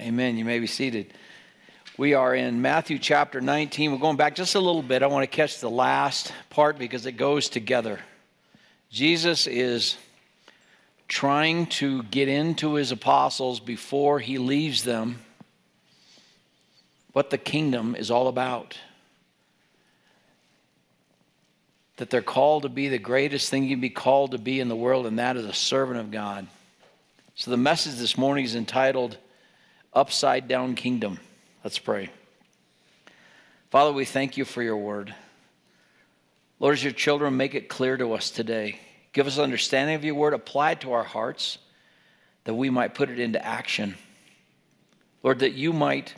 Amen. 0.00 0.38
You 0.38 0.46
may 0.46 0.60
be 0.60 0.66
seated. 0.66 1.12
We 1.98 2.14
are 2.14 2.34
in 2.34 2.62
Matthew 2.62 2.98
chapter 2.98 3.42
19. 3.42 3.92
We're 3.92 3.98
going 3.98 4.16
back 4.16 4.34
just 4.34 4.54
a 4.54 4.60
little 4.60 4.80
bit. 4.80 5.02
I 5.02 5.08
want 5.08 5.30
to 5.30 5.36
catch 5.36 5.60
the 5.60 5.68
last 5.68 6.32
part 6.48 6.78
because 6.78 7.04
it 7.04 7.18
goes 7.18 7.50
together. 7.50 8.00
Jesus 8.90 9.46
is 9.46 9.98
trying 11.06 11.66
to 11.66 12.02
get 12.04 12.28
into 12.28 12.76
his 12.76 12.92
apostles 12.92 13.60
before 13.60 14.20
he 14.20 14.38
leaves 14.38 14.84
them 14.84 15.18
what 17.12 17.28
the 17.28 17.36
kingdom 17.36 17.94
is 17.94 18.10
all 18.10 18.28
about. 18.28 18.78
That 21.98 22.08
they're 22.08 22.22
called 22.22 22.62
to 22.62 22.70
be 22.70 22.88
the 22.88 22.98
greatest 22.98 23.50
thing 23.50 23.64
you 23.64 23.70
can 23.70 23.80
be 23.82 23.90
called 23.90 24.30
to 24.30 24.38
be 24.38 24.60
in 24.60 24.68
the 24.68 24.76
world, 24.76 25.04
and 25.04 25.18
that 25.18 25.36
is 25.36 25.44
a 25.44 25.52
servant 25.52 26.00
of 26.00 26.10
God. 26.10 26.46
So 27.34 27.50
the 27.50 27.58
message 27.58 27.96
this 27.96 28.16
morning 28.16 28.46
is 28.46 28.54
entitled 28.54 29.18
Upside 29.92 30.46
Down 30.46 30.74
Kingdom. 30.74 31.18
Let's 31.64 31.78
pray. 31.78 32.10
Father, 33.70 33.92
we 33.92 34.04
thank 34.04 34.36
you 34.36 34.44
for 34.44 34.62
your 34.62 34.76
word. 34.76 35.14
Lord, 36.60 36.74
as 36.74 36.84
your 36.84 36.92
children, 36.92 37.36
make 37.36 37.54
it 37.54 37.68
clear 37.68 37.96
to 37.96 38.12
us 38.12 38.30
today. 38.30 38.78
Give 39.12 39.26
us 39.26 39.38
understanding 39.38 39.96
of 39.96 40.04
your 40.04 40.14
word, 40.14 40.34
apply 40.34 40.72
it 40.72 40.80
to 40.82 40.92
our 40.92 41.02
hearts, 41.02 41.58
that 42.44 42.54
we 42.54 42.70
might 42.70 42.94
put 42.94 43.10
it 43.10 43.18
into 43.18 43.44
action. 43.44 43.96
Lord, 45.22 45.40
that 45.40 45.54
you 45.54 45.72
might 45.72 46.14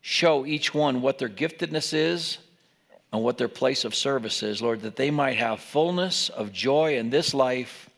show 0.00 0.46
each 0.46 0.72
one 0.72 1.02
what 1.02 1.18
their 1.18 1.28
giftedness 1.28 1.92
is 1.92 2.38
and 3.12 3.22
what 3.22 3.38
their 3.38 3.48
place 3.48 3.84
of 3.84 3.94
service 3.94 4.42
is, 4.42 4.62
Lord, 4.62 4.82
that 4.82 4.96
they 4.96 5.10
might 5.10 5.36
have 5.36 5.60
fullness 5.60 6.28
of 6.28 6.52
joy 6.52 6.96
in 6.96 7.10
this 7.10 7.34
life. 7.34 7.90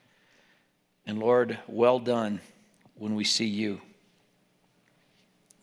And 1.07 1.19
Lord, 1.19 1.59
well 1.67 1.99
done 1.99 2.41
when 2.97 3.15
we 3.15 3.25
see 3.25 3.47
you. 3.47 3.81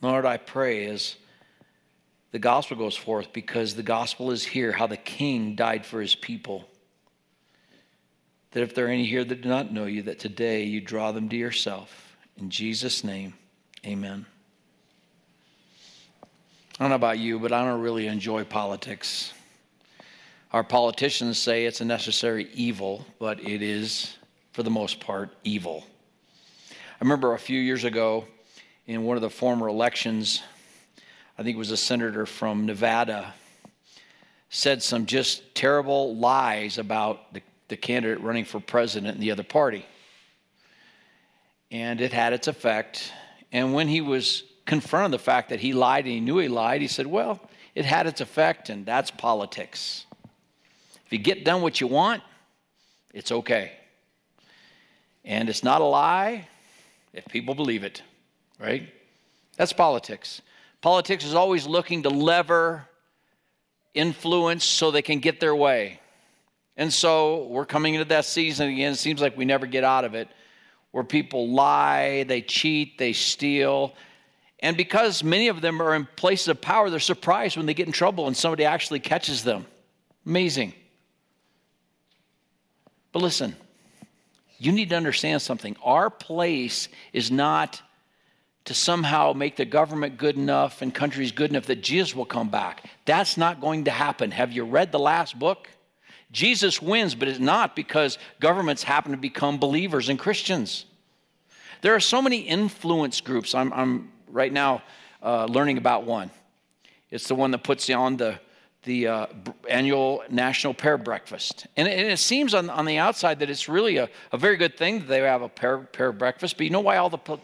Lord, 0.06 0.24
I 0.24 0.36
pray 0.36 0.86
as 0.86 1.16
the 2.30 2.38
gospel 2.38 2.76
goes 2.76 2.96
forth 2.96 3.32
because 3.32 3.74
the 3.74 3.82
gospel 3.82 4.30
is 4.30 4.44
here, 4.44 4.70
how 4.70 4.86
the 4.86 4.96
king 4.96 5.56
died 5.56 5.84
for 5.84 6.00
his 6.00 6.14
people. 6.14 6.68
That 8.52 8.62
if 8.62 8.72
there 8.72 8.86
are 8.86 8.90
any 8.90 9.04
here 9.04 9.24
that 9.24 9.40
do 9.40 9.48
not 9.48 9.72
know 9.72 9.86
you, 9.86 10.02
that 10.02 10.20
today 10.20 10.62
you 10.62 10.80
draw 10.80 11.10
them 11.10 11.28
to 11.30 11.36
yourself. 11.36 12.16
In 12.38 12.50
Jesus' 12.50 13.02
name, 13.02 13.34
amen. 13.84 14.26
I 16.22 16.84
don't 16.84 16.90
know 16.90 16.94
about 16.94 17.18
you, 17.18 17.40
but 17.40 17.52
I 17.52 17.64
don't 17.64 17.80
really 17.80 18.06
enjoy 18.06 18.44
politics. 18.44 19.32
Our 20.52 20.62
politicians 20.62 21.36
say 21.36 21.64
it's 21.64 21.80
a 21.80 21.84
necessary 21.84 22.48
evil, 22.54 23.04
but 23.18 23.40
it 23.40 23.60
is, 23.60 24.16
for 24.52 24.62
the 24.62 24.70
most 24.70 25.00
part, 25.00 25.34
evil. 25.42 25.84
I 26.70 27.00
remember 27.00 27.34
a 27.34 27.38
few 27.38 27.60
years 27.60 27.82
ago 27.82 28.26
in 28.86 29.02
one 29.02 29.16
of 29.16 29.20
the 29.20 29.30
former 29.30 29.68
elections, 29.68 30.42
I 31.36 31.42
think 31.42 31.56
it 31.56 31.58
was 31.58 31.72
a 31.72 31.76
senator 31.76 32.24
from 32.24 32.66
Nevada, 32.66 33.34
said 34.48 34.82
some 34.82 35.06
just 35.06 35.54
terrible 35.54 36.16
lies 36.16 36.78
about 36.78 37.34
the, 37.34 37.42
the 37.68 37.76
candidate 37.76 38.20
running 38.22 38.44
for 38.44 38.60
president 38.60 39.16
in 39.16 39.20
the 39.20 39.32
other 39.32 39.42
party. 39.42 39.84
And 41.70 42.00
it 42.00 42.12
had 42.12 42.32
its 42.32 42.46
effect. 42.46 43.12
And 43.50 43.74
when 43.74 43.88
he 43.88 44.00
was 44.00 44.44
confronted 44.66 45.12
the 45.12 45.22
fact 45.22 45.48
that 45.48 45.58
he 45.58 45.72
lied 45.72 46.04
and 46.04 46.14
he 46.14 46.20
knew 46.20 46.38
he 46.38 46.48
lied, 46.48 46.80
he 46.80 46.86
said, 46.86 47.08
Well, 47.08 47.40
it 47.74 47.84
had 47.84 48.06
its 48.06 48.20
effect, 48.20 48.70
and 48.70 48.86
that's 48.86 49.10
politics. 49.10 50.06
If 51.04 51.12
you 51.12 51.18
get 51.18 51.44
done 51.44 51.60
what 51.60 51.80
you 51.80 51.88
want, 51.88 52.22
it's 53.12 53.32
okay. 53.32 53.72
And 55.24 55.48
it's 55.48 55.64
not 55.64 55.80
a 55.80 55.84
lie 55.84 56.46
if 57.12 57.24
people 57.26 57.54
believe 57.54 57.82
it, 57.82 58.02
right? 58.58 58.92
That's 59.56 59.72
politics. 59.72 60.42
Politics 60.80 61.24
is 61.24 61.34
always 61.34 61.66
looking 61.66 62.02
to 62.02 62.10
lever 62.10 62.86
influence 63.94 64.64
so 64.64 64.90
they 64.90 65.02
can 65.02 65.18
get 65.20 65.40
their 65.40 65.56
way. 65.56 66.00
And 66.76 66.92
so 66.92 67.46
we're 67.46 67.66
coming 67.66 67.94
into 67.94 68.04
that 68.06 68.26
season 68.26 68.68
again. 68.68 68.92
It 68.92 68.96
seems 68.96 69.20
like 69.20 69.36
we 69.36 69.46
never 69.46 69.66
get 69.66 69.84
out 69.84 70.04
of 70.04 70.14
it, 70.14 70.28
where 70.90 71.04
people 71.04 71.48
lie, 71.48 72.24
they 72.24 72.42
cheat, 72.42 72.98
they 72.98 73.14
steal, 73.14 73.94
and 74.60 74.76
because 74.76 75.22
many 75.22 75.48
of 75.48 75.60
them 75.60 75.82
are 75.82 75.94
in 75.94 76.06
places 76.16 76.48
of 76.48 76.60
power, 76.60 76.88
they're 76.88 76.98
surprised 76.98 77.56
when 77.56 77.66
they 77.66 77.74
get 77.74 77.86
in 77.86 77.92
trouble 77.92 78.26
and 78.26 78.36
somebody 78.36 78.64
actually 78.64 79.00
catches 79.00 79.44
them. 79.44 79.66
Amazing. 80.24 80.72
But 83.12 83.22
listen, 83.22 83.54
you 84.58 84.72
need 84.72 84.90
to 84.90 84.96
understand 84.96 85.42
something. 85.42 85.76
Our 85.82 86.10
place 86.10 86.88
is 87.12 87.30
not 87.30 87.80
to 88.66 88.74
somehow 88.74 89.32
make 89.32 89.56
the 89.56 89.64
government 89.64 90.18
good 90.18 90.36
enough 90.36 90.82
and 90.82 90.94
countries 90.94 91.32
good 91.32 91.50
enough 91.50 91.66
that 91.66 91.82
Jesus 91.82 92.14
will 92.14 92.24
come 92.24 92.50
back. 92.50 92.84
That's 93.04 93.36
not 93.36 93.60
going 93.60 93.84
to 93.84 93.90
happen. 93.90 94.32
Have 94.32 94.52
you 94.52 94.64
read 94.64 94.92
the 94.92 94.98
last 94.98 95.38
book? 95.38 95.68
Jesus 96.32 96.82
wins, 96.82 97.14
but 97.14 97.28
it's 97.28 97.38
not 97.38 97.76
because 97.76 98.18
governments 98.40 98.82
happen 98.82 99.12
to 99.12 99.18
become 99.18 99.58
believers 99.58 100.08
and 100.08 100.18
Christians. 100.18 100.84
There 101.82 101.94
are 101.94 102.00
so 102.00 102.20
many 102.20 102.40
influence 102.40 103.20
groups. 103.20 103.54
I'm, 103.54 103.72
I'm 103.72 104.10
right 104.28 104.52
now 104.52 104.82
uh, 105.22 105.44
learning 105.44 105.78
about 105.78 106.04
one. 106.04 106.30
It's 107.10 107.28
the 107.28 107.36
one 107.36 107.52
that 107.52 107.62
puts 107.62 107.88
you 107.88 107.94
on 107.94 108.16
the, 108.16 108.40
the 108.86 109.08
uh, 109.08 109.26
annual 109.68 110.22
National 110.30 110.72
Prayer 110.72 110.96
Breakfast. 110.96 111.66
And 111.76 111.86
it, 111.86 111.98
and 111.98 112.08
it, 112.08 112.18
seems 112.18 112.54
on, 112.54 112.70
on 112.70 112.86
the 112.86 112.98
outside 112.98 113.40
that 113.40 113.50
it's 113.50 113.68
really 113.68 113.98
a, 113.98 114.08
a 114.32 114.38
very 114.38 114.56
good 114.56 114.78
thing 114.78 115.00
that 115.00 115.08
they 115.08 115.20
have 115.20 115.42
a 115.42 115.48
prayer 115.48 116.12
breakfast. 116.12 116.56
But 116.56 116.64
you 116.64 116.70
know 116.70 116.80
why 116.80 116.96
all 116.96 117.10
the 117.10 117.18
po- 117.18 117.40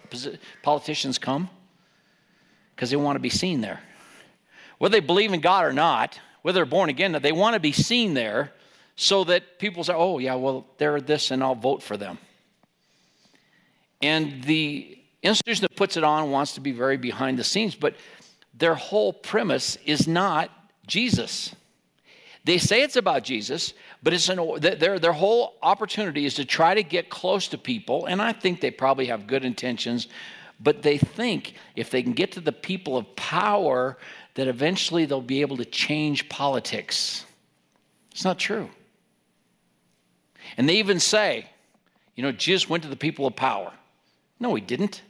politicians 0.63 1.19
come? 1.19 1.51
Because 2.75 2.91
they 2.91 2.97
want 2.97 3.17
to 3.17 3.21
be 3.21 3.29
seen 3.29 3.61
there. 3.61 3.81
Whether 4.79 4.93
they 4.93 5.07
believe 5.07 5.33
in 5.33 5.41
God 5.41 5.65
or 5.65 5.73
not, 5.73 6.19
whether 6.43 6.57
they're 6.57 6.65
born 6.65 6.89
again, 6.89 7.13
they 7.21 7.33
want 7.33 7.55
to 7.55 7.61
be 7.61 7.73
seen 7.73 8.15
there 8.15 8.53
so 8.95 9.25
that 9.25 9.59
people 9.59 9.83
say, 9.85 9.95
oh, 9.95 10.19
yeah, 10.19 10.37
well, 10.37 10.67
they're 10.79 11.01
this 11.01 11.33
and 11.33 11.43
I'll 11.43 11.57
vote 11.57 11.83
for 11.83 11.97
them. 11.97 12.19
And 14.01 14.45
the 14.45 14.97
institution 15.23 15.63
that 15.63 15.77
puts 15.77 15.97
it 15.97 16.05
on 16.05 16.31
wants 16.31 16.55
to 16.55 16.61
be 16.61 16.73
very 16.73 16.97
behind 16.97 17.39
the 17.39 17.45
scenes, 17.45 17.75
but 17.75 17.97
their 18.55 18.75
whole 18.75 19.13
premise 19.13 19.77
is 19.85 20.07
not 20.07 20.51
Jesus. 20.93 21.55
They 22.45 22.59
say 22.59 22.83
it's 22.83 22.97
about 22.97 23.25
Jesus, 23.25 23.73
but 24.03 24.13
it's 24.13 24.29
an, 24.29 24.61
their, 24.61 24.99
their 24.99 25.15
whole 25.15 25.55
opportunity 25.63 26.27
is 26.27 26.35
to 26.35 26.45
try 26.45 26.75
to 26.75 26.83
get 26.83 27.09
close 27.09 27.49
to 27.49 27.57
people, 27.57 28.05
and 28.05 28.21
I 28.21 28.35
think 28.35 28.61
they 28.61 28.71
probably 28.71 29.07
have 29.07 29.27
good 29.27 29.43
intentions, 29.43 30.09
but 30.61 30.83
they 30.83 30.99
think 30.99 31.55
if 31.77 31.89
they 31.89 32.03
can 32.03 32.13
get 32.13 32.33
to 32.33 32.43
the 32.43 32.53
people 32.53 32.99
of 32.99 33.17
power, 33.17 33.97
that 34.35 34.49
eventually 34.49 35.07
they'll 35.07 35.23
be 35.23 35.41
able 35.41 35.57
to 35.57 35.65
change 35.65 36.29
politics. 36.29 37.25
It's 38.11 38.25
not 38.25 38.39
true. 38.39 38.69
And 40.59 40.69
they 40.69 40.77
even 40.77 41.01
say, 41.01 41.47
you 42.17 42.23
know, 42.23 42.33
Jesus 42.33 42.69
went 42.69 42.83
to 42.83 42.91
the 42.91 42.97
people 42.97 43.27
of 43.27 43.35
power. 43.35 43.73
No, 44.39 44.55
he 44.55 44.61
didn't. 44.61 45.01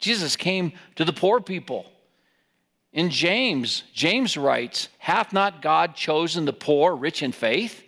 Jesus 0.00 0.36
came 0.36 0.72
to 0.96 1.06
the 1.06 1.14
poor 1.14 1.40
people. 1.40 1.86
In 2.92 3.10
James, 3.10 3.84
James 3.92 4.36
writes, 4.36 4.88
Hath 4.98 5.32
not 5.32 5.62
God 5.62 5.94
chosen 5.94 6.44
the 6.44 6.52
poor, 6.52 6.94
rich 6.94 7.22
in 7.22 7.32
faith? 7.32 7.82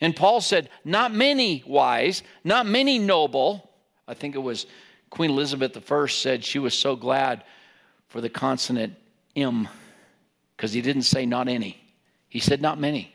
And 0.00 0.14
Paul 0.14 0.40
said, 0.40 0.68
Not 0.84 1.12
many 1.12 1.62
wise, 1.66 2.22
not 2.44 2.66
many 2.66 2.98
noble. 2.98 3.70
I 4.06 4.14
think 4.14 4.34
it 4.34 4.40
was 4.40 4.66
Queen 5.08 5.30
Elizabeth 5.30 5.90
I 5.90 6.06
said 6.06 6.44
she 6.44 6.58
was 6.58 6.74
so 6.74 6.96
glad 6.96 7.44
for 8.08 8.20
the 8.20 8.28
consonant 8.28 8.94
M 9.36 9.68
because 10.56 10.72
he 10.72 10.82
didn't 10.82 11.02
say 11.02 11.26
not 11.26 11.48
any. 11.48 11.82
He 12.28 12.40
said 12.40 12.60
not 12.60 12.78
many. 12.78 13.12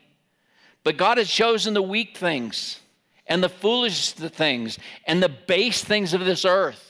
But 0.84 0.96
God 0.96 1.18
has 1.18 1.28
chosen 1.28 1.74
the 1.74 1.82
weak 1.82 2.16
things 2.16 2.80
and 3.26 3.42
the 3.42 3.48
foolish 3.48 4.12
things 4.12 4.78
and 5.06 5.22
the 5.22 5.28
base 5.28 5.82
things 5.82 6.14
of 6.14 6.24
this 6.24 6.44
earth 6.44 6.85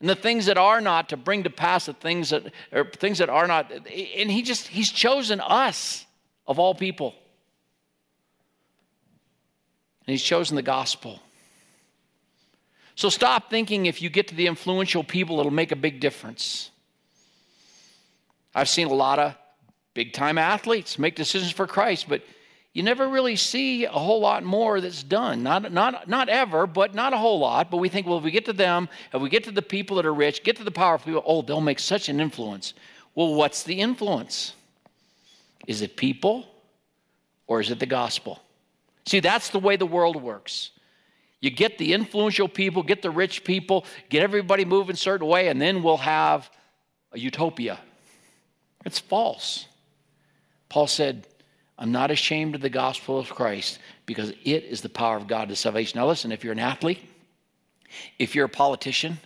and 0.00 0.08
the 0.08 0.14
things 0.14 0.46
that 0.46 0.58
are 0.58 0.80
not 0.80 1.08
to 1.10 1.16
bring 1.16 1.44
to 1.44 1.50
pass 1.50 1.86
the 1.86 1.92
things 1.92 2.30
that 2.30 2.52
or 2.72 2.84
things 2.84 3.18
that 3.18 3.28
are 3.28 3.46
not 3.46 3.72
and 3.72 4.30
he 4.30 4.42
just 4.42 4.68
he's 4.68 4.90
chosen 4.90 5.40
us 5.40 6.04
of 6.46 6.58
all 6.58 6.74
people. 6.74 7.14
And 10.06 10.12
he's 10.12 10.22
chosen 10.22 10.54
the 10.54 10.62
gospel. 10.62 11.20
So 12.94 13.08
stop 13.08 13.50
thinking 13.50 13.86
if 13.86 14.00
you 14.00 14.08
get 14.08 14.28
to 14.28 14.34
the 14.34 14.46
influential 14.46 15.02
people 15.02 15.40
it'll 15.40 15.50
make 15.50 15.72
a 15.72 15.76
big 15.76 16.00
difference. 16.00 16.70
I've 18.54 18.68
seen 18.68 18.86
a 18.86 18.94
lot 18.94 19.18
of 19.18 19.34
big 19.94 20.12
time 20.12 20.36
athletes 20.36 20.98
make 20.98 21.16
decisions 21.16 21.50
for 21.50 21.66
christ 21.66 22.06
but 22.06 22.22
you 22.76 22.82
never 22.82 23.08
really 23.08 23.36
see 23.36 23.86
a 23.86 23.90
whole 23.90 24.20
lot 24.20 24.44
more 24.44 24.82
that's 24.82 25.02
done. 25.02 25.42
Not, 25.42 25.72
not, 25.72 26.10
not 26.10 26.28
ever, 26.28 26.66
but 26.66 26.94
not 26.94 27.14
a 27.14 27.16
whole 27.16 27.38
lot. 27.38 27.70
But 27.70 27.78
we 27.78 27.88
think, 27.88 28.06
well, 28.06 28.18
if 28.18 28.24
we 28.24 28.30
get 28.30 28.44
to 28.44 28.52
them, 28.52 28.90
if 29.14 29.22
we 29.22 29.30
get 29.30 29.44
to 29.44 29.50
the 29.50 29.62
people 29.62 29.96
that 29.96 30.04
are 30.04 30.12
rich, 30.12 30.44
get 30.44 30.56
to 30.58 30.62
the 30.62 30.70
powerful 30.70 31.06
people, 31.06 31.22
oh, 31.24 31.40
they'll 31.40 31.62
make 31.62 31.78
such 31.78 32.10
an 32.10 32.20
influence. 32.20 32.74
Well, 33.14 33.34
what's 33.34 33.62
the 33.62 33.80
influence? 33.80 34.52
Is 35.66 35.80
it 35.80 35.96
people 35.96 36.46
or 37.46 37.62
is 37.62 37.70
it 37.70 37.80
the 37.80 37.86
gospel? 37.86 38.42
See, 39.06 39.20
that's 39.20 39.48
the 39.48 39.58
way 39.58 39.76
the 39.76 39.86
world 39.86 40.16
works. 40.20 40.70
You 41.40 41.48
get 41.48 41.78
the 41.78 41.94
influential 41.94 42.46
people, 42.46 42.82
get 42.82 43.00
the 43.00 43.10
rich 43.10 43.42
people, 43.42 43.86
get 44.10 44.22
everybody 44.22 44.66
moving 44.66 44.96
a 44.96 44.98
certain 44.98 45.26
way, 45.26 45.48
and 45.48 45.58
then 45.62 45.82
we'll 45.82 45.96
have 45.96 46.50
a 47.12 47.18
utopia. 47.18 47.78
It's 48.84 48.98
false. 48.98 49.64
Paul 50.68 50.88
said, 50.88 51.26
I'm 51.78 51.92
not 51.92 52.10
ashamed 52.10 52.54
of 52.54 52.60
the 52.62 52.70
gospel 52.70 53.18
of 53.18 53.28
Christ 53.28 53.78
because 54.06 54.30
it 54.30 54.64
is 54.64 54.80
the 54.80 54.88
power 54.88 55.16
of 55.16 55.26
God 55.26 55.48
to 55.50 55.56
salvation. 55.56 55.98
Now, 55.98 56.06
listen, 56.06 56.32
if 56.32 56.42
you're 56.42 56.52
an 56.52 56.58
athlete, 56.58 57.00
if 58.18 58.34
you're 58.34 58.46
a 58.46 58.50
politician, 58.50 59.18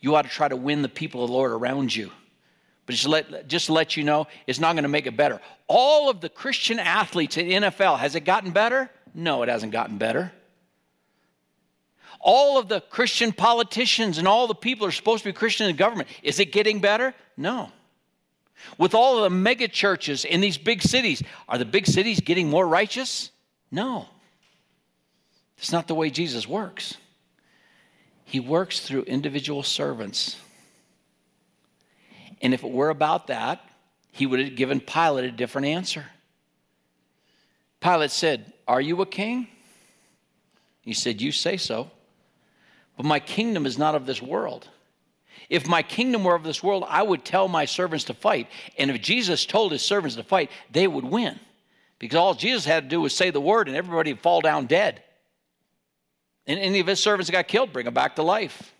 you 0.00 0.14
ought 0.14 0.22
to 0.22 0.28
try 0.28 0.48
to 0.48 0.56
win 0.56 0.82
the 0.82 0.88
people 0.88 1.24
of 1.24 1.30
the 1.30 1.36
Lord 1.36 1.52
around 1.52 1.94
you. 1.94 2.12
But 2.86 2.94
just 2.94 3.08
let, 3.08 3.48
just 3.48 3.68
let 3.68 3.96
you 3.96 4.04
know, 4.04 4.28
it's 4.46 4.60
not 4.60 4.74
going 4.74 4.84
to 4.84 4.88
make 4.88 5.06
it 5.06 5.16
better. 5.16 5.40
All 5.66 6.08
of 6.08 6.20
the 6.20 6.28
Christian 6.28 6.78
athletes 6.78 7.36
in 7.36 7.46
NFL, 7.46 7.98
has 7.98 8.14
it 8.14 8.20
gotten 8.20 8.52
better? 8.52 8.88
No, 9.12 9.42
it 9.42 9.48
hasn't 9.48 9.72
gotten 9.72 9.98
better. 9.98 10.30
All 12.20 12.58
of 12.58 12.68
the 12.68 12.80
Christian 12.80 13.32
politicians 13.32 14.18
and 14.18 14.28
all 14.28 14.46
the 14.46 14.54
people 14.54 14.86
are 14.86 14.92
supposed 14.92 15.24
to 15.24 15.28
be 15.28 15.32
Christian 15.32 15.66
in 15.68 15.74
the 15.74 15.78
government, 15.78 16.08
is 16.22 16.38
it 16.38 16.52
getting 16.52 16.80
better? 16.80 17.14
No. 17.36 17.72
With 18.78 18.94
all 18.94 19.22
the 19.22 19.30
mega 19.30 19.68
churches 19.68 20.24
in 20.24 20.40
these 20.40 20.58
big 20.58 20.82
cities, 20.82 21.22
are 21.48 21.58
the 21.58 21.64
big 21.64 21.86
cities 21.86 22.20
getting 22.20 22.50
more 22.50 22.66
righteous? 22.66 23.30
No. 23.70 24.06
It's 25.58 25.72
not 25.72 25.88
the 25.88 25.94
way 25.94 26.10
Jesus 26.10 26.46
works. 26.46 26.96
He 28.24 28.40
works 28.40 28.80
through 28.80 29.02
individual 29.02 29.62
servants. 29.62 30.36
And 32.42 32.52
if 32.52 32.64
it 32.64 32.70
were 32.70 32.90
about 32.90 33.28
that, 33.28 33.60
he 34.12 34.26
would 34.26 34.40
have 34.40 34.56
given 34.56 34.80
Pilate 34.80 35.24
a 35.24 35.30
different 35.30 35.68
answer. 35.68 36.06
Pilate 37.80 38.10
said, 38.10 38.52
Are 38.66 38.80
you 38.80 39.00
a 39.02 39.06
king? 39.06 39.48
He 40.82 40.92
said, 40.92 41.20
You 41.20 41.32
say 41.32 41.56
so. 41.56 41.90
But 42.96 43.06
my 43.06 43.20
kingdom 43.20 43.66
is 43.66 43.78
not 43.78 43.94
of 43.94 44.06
this 44.06 44.22
world. 44.22 44.68
If 45.48 45.66
my 45.66 45.82
kingdom 45.82 46.24
were 46.24 46.34
of 46.34 46.42
this 46.42 46.62
world, 46.62 46.84
I 46.88 47.02
would 47.02 47.24
tell 47.24 47.48
my 47.48 47.64
servants 47.64 48.04
to 48.04 48.14
fight. 48.14 48.48
And 48.78 48.90
if 48.90 49.00
Jesus 49.00 49.46
told 49.46 49.72
his 49.72 49.82
servants 49.82 50.16
to 50.16 50.24
fight, 50.24 50.50
they 50.70 50.86
would 50.86 51.04
win. 51.04 51.38
Because 51.98 52.16
all 52.16 52.34
Jesus 52.34 52.64
had 52.64 52.84
to 52.84 52.88
do 52.88 53.00
was 53.00 53.14
say 53.14 53.30
the 53.30 53.40
word 53.40 53.68
and 53.68 53.76
everybody 53.76 54.12
would 54.12 54.22
fall 54.22 54.40
down 54.40 54.66
dead. 54.66 55.02
And 56.46 56.58
any 56.58 56.80
of 56.80 56.86
his 56.86 57.00
servants 57.00 57.28
that 57.28 57.32
got 57.32 57.48
killed, 57.48 57.72
bring 57.72 57.84
them 57.86 57.94
back 57.94 58.16
to 58.16 58.22
life. 58.22 58.74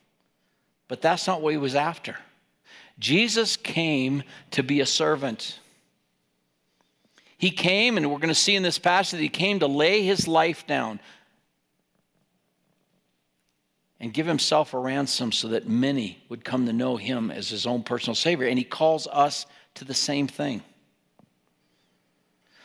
But 0.89 1.03
that's 1.03 1.27
not 1.27 1.41
what 1.41 1.53
he 1.53 1.59
was 1.59 1.75
after. 1.75 2.17
Jesus 2.99 3.57
came 3.57 4.23
to 4.53 4.63
be 4.63 4.81
a 4.81 4.87
servant. 4.87 5.59
He 7.39 7.51
came, 7.51 7.97
and 7.97 8.11
we're 8.11 8.19
going 8.19 8.29
to 8.29 8.35
see 8.35 8.55
in 8.55 8.63
this 8.63 8.79
passage, 8.79 9.19
that 9.19 9.23
he 9.23 9.29
came 9.29 9.61
to 9.61 9.67
lay 9.67 10.03
his 10.03 10.27
life 10.27 10.67
down 10.67 11.01
and 14.00 14.12
give 14.12 14.26
himself 14.26 14.75
a 14.75 14.78
ransom 14.78 15.32
so 15.32 15.48
that 15.48 15.69
many 15.69 16.22
would 16.28 16.44
come 16.44 16.66
to 16.66 16.72
know 16.72 16.96
him 16.96 17.31
as 17.31 17.48
his 17.48 17.66
own 17.66 17.82
personal 17.82 18.14
Savior. 18.14 18.46
And 18.46 18.58
he 18.58 18.64
calls 18.64 19.06
us 19.06 19.46
to 19.75 19.84
the 19.84 19.94
same 19.94 20.28
thing. 20.28 20.62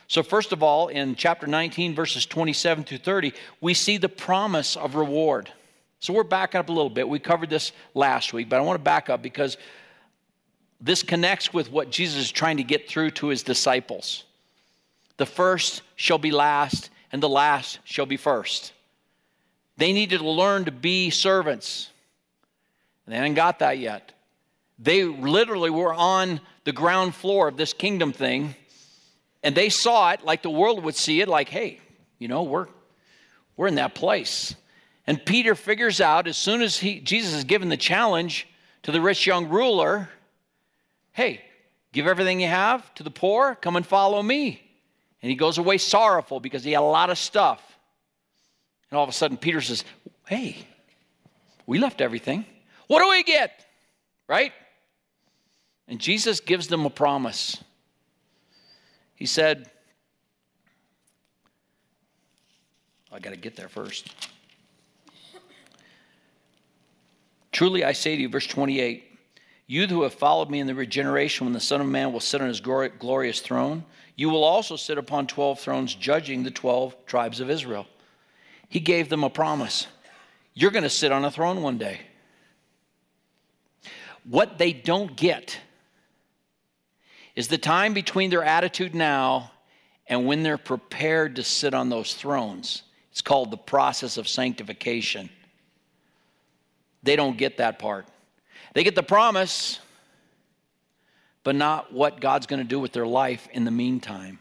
So, 0.08 0.22
first 0.22 0.52
of 0.52 0.62
all, 0.62 0.88
in 0.88 1.14
chapter 1.14 1.46
19, 1.46 1.94
verses 1.94 2.26
27 2.26 2.84
through 2.84 2.98
30, 2.98 3.32
we 3.62 3.72
see 3.72 3.96
the 3.96 4.10
promise 4.10 4.76
of 4.76 4.94
reward. 4.94 5.50
So, 6.00 6.12
we're 6.12 6.22
backing 6.22 6.58
up 6.58 6.68
a 6.68 6.72
little 6.72 6.90
bit. 6.90 7.08
We 7.08 7.18
covered 7.18 7.48
this 7.48 7.72
last 7.94 8.34
week, 8.34 8.50
but 8.50 8.58
I 8.58 8.60
want 8.60 8.78
to 8.78 8.84
back 8.84 9.08
up 9.08 9.22
because 9.22 9.56
this 10.82 11.02
connects 11.02 11.54
with 11.54 11.70
what 11.70 11.90
Jesus 11.90 12.24
is 12.24 12.30
trying 12.30 12.58
to 12.58 12.62
get 12.62 12.90
through 12.90 13.12
to 13.12 13.28
his 13.28 13.42
disciples. 13.42 14.24
The 15.16 15.24
first 15.24 15.82
shall 15.96 16.18
be 16.18 16.30
last, 16.30 16.90
and 17.10 17.22
the 17.22 17.28
last 17.28 17.78
shall 17.84 18.04
be 18.04 18.18
first. 18.18 18.72
They 19.82 19.92
needed 19.92 20.18
to 20.18 20.30
learn 20.30 20.66
to 20.66 20.70
be 20.70 21.10
servants. 21.10 21.90
And 23.04 23.12
They 23.12 23.16
hadn't 23.16 23.34
got 23.34 23.58
that 23.58 23.78
yet. 23.78 24.12
They 24.78 25.02
literally 25.02 25.70
were 25.70 25.92
on 25.92 26.40
the 26.62 26.70
ground 26.70 27.16
floor 27.16 27.48
of 27.48 27.56
this 27.56 27.72
kingdom 27.72 28.12
thing, 28.12 28.54
and 29.42 29.56
they 29.56 29.70
saw 29.70 30.12
it 30.12 30.24
like 30.24 30.42
the 30.42 30.50
world 30.50 30.84
would 30.84 30.94
see 30.94 31.20
it, 31.20 31.26
like, 31.26 31.48
hey, 31.48 31.80
you 32.20 32.28
know, 32.28 32.44
we're 32.44 32.68
we're 33.56 33.66
in 33.66 33.74
that 33.74 33.96
place. 33.96 34.54
And 35.04 35.26
Peter 35.26 35.56
figures 35.56 36.00
out 36.00 36.28
as 36.28 36.36
soon 36.36 36.62
as 36.62 36.78
he 36.78 37.00
Jesus 37.00 37.34
is 37.34 37.42
given 37.42 37.68
the 37.68 37.76
challenge 37.76 38.46
to 38.84 38.92
the 38.92 39.00
rich 39.00 39.26
young 39.26 39.48
ruler, 39.48 40.08
hey, 41.10 41.40
give 41.92 42.06
everything 42.06 42.40
you 42.40 42.46
have 42.46 42.94
to 42.94 43.02
the 43.02 43.10
poor, 43.10 43.56
come 43.56 43.74
and 43.74 43.84
follow 43.84 44.22
me. 44.22 44.62
And 45.22 45.28
he 45.28 45.34
goes 45.34 45.58
away 45.58 45.78
sorrowful 45.78 46.38
because 46.38 46.62
he 46.62 46.70
had 46.70 46.82
a 46.82 46.84
lot 46.84 47.10
of 47.10 47.18
stuff. 47.18 47.71
And 48.92 48.98
all 48.98 49.04
of 49.04 49.08
a 49.08 49.14
sudden, 49.14 49.38
Peter 49.38 49.62
says, 49.62 49.84
Hey, 50.26 50.54
we 51.64 51.78
left 51.78 52.02
everything. 52.02 52.44
What 52.88 53.02
do 53.02 53.08
we 53.08 53.22
get? 53.22 53.64
Right? 54.28 54.52
And 55.88 55.98
Jesus 55.98 56.40
gives 56.40 56.66
them 56.66 56.84
a 56.84 56.90
promise. 56.90 57.56
He 59.14 59.24
said, 59.24 59.70
I 63.10 63.18
got 63.18 63.30
to 63.30 63.36
get 63.38 63.56
there 63.56 63.70
first. 63.70 64.14
Truly 67.50 67.84
I 67.84 67.92
say 67.92 68.14
to 68.14 68.20
you, 68.20 68.28
verse 68.28 68.46
28, 68.46 69.04
you 69.68 69.86
who 69.86 70.02
have 70.02 70.12
followed 70.12 70.50
me 70.50 70.60
in 70.60 70.66
the 70.66 70.74
regeneration 70.74 71.46
when 71.46 71.54
the 71.54 71.60
Son 71.60 71.80
of 71.80 71.86
Man 71.86 72.12
will 72.12 72.20
sit 72.20 72.42
on 72.42 72.48
his 72.48 72.60
glorious 72.60 73.40
throne, 73.40 73.86
you 74.16 74.28
will 74.28 74.44
also 74.44 74.76
sit 74.76 74.98
upon 74.98 75.28
12 75.28 75.60
thrones, 75.60 75.94
judging 75.94 76.42
the 76.42 76.50
12 76.50 77.06
tribes 77.06 77.40
of 77.40 77.48
Israel. 77.48 77.86
He 78.72 78.80
gave 78.80 79.10
them 79.10 79.22
a 79.22 79.28
promise. 79.28 79.86
You're 80.54 80.70
going 80.70 80.82
to 80.82 80.88
sit 80.88 81.12
on 81.12 81.26
a 81.26 81.30
throne 81.30 81.60
one 81.60 81.76
day. 81.76 82.00
What 84.24 84.56
they 84.56 84.72
don't 84.72 85.14
get 85.14 85.60
is 87.36 87.48
the 87.48 87.58
time 87.58 87.92
between 87.92 88.30
their 88.30 88.42
attitude 88.42 88.94
now 88.94 89.50
and 90.06 90.24
when 90.24 90.42
they're 90.42 90.56
prepared 90.56 91.36
to 91.36 91.42
sit 91.42 91.74
on 91.74 91.90
those 91.90 92.14
thrones. 92.14 92.82
It's 93.10 93.20
called 93.20 93.50
the 93.50 93.58
process 93.58 94.16
of 94.16 94.26
sanctification. 94.26 95.28
They 97.02 97.14
don't 97.14 97.36
get 97.36 97.58
that 97.58 97.78
part. 97.78 98.06
They 98.72 98.84
get 98.84 98.94
the 98.94 99.02
promise, 99.02 99.80
but 101.44 101.56
not 101.56 101.92
what 101.92 102.22
God's 102.22 102.46
going 102.46 102.62
to 102.62 102.66
do 102.66 102.80
with 102.80 102.92
their 102.92 103.06
life 103.06 103.46
in 103.52 103.66
the 103.66 103.70
meantime 103.70 104.38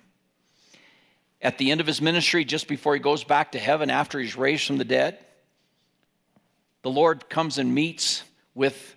at 1.41 1.57
the 1.57 1.71
end 1.71 1.81
of 1.81 1.87
his 1.87 2.01
ministry, 2.01 2.45
just 2.45 2.67
before 2.67 2.93
he 2.93 2.99
goes 2.99 3.23
back 3.23 3.53
to 3.53 3.59
heaven 3.59 3.89
after 3.89 4.19
he's 4.19 4.35
raised 4.35 4.67
from 4.67 4.77
the 4.77 4.85
dead, 4.85 5.17
the 6.83 6.91
Lord 6.91 7.29
comes 7.29 7.57
and 7.57 7.73
meets 7.73 8.23
with 8.53 8.95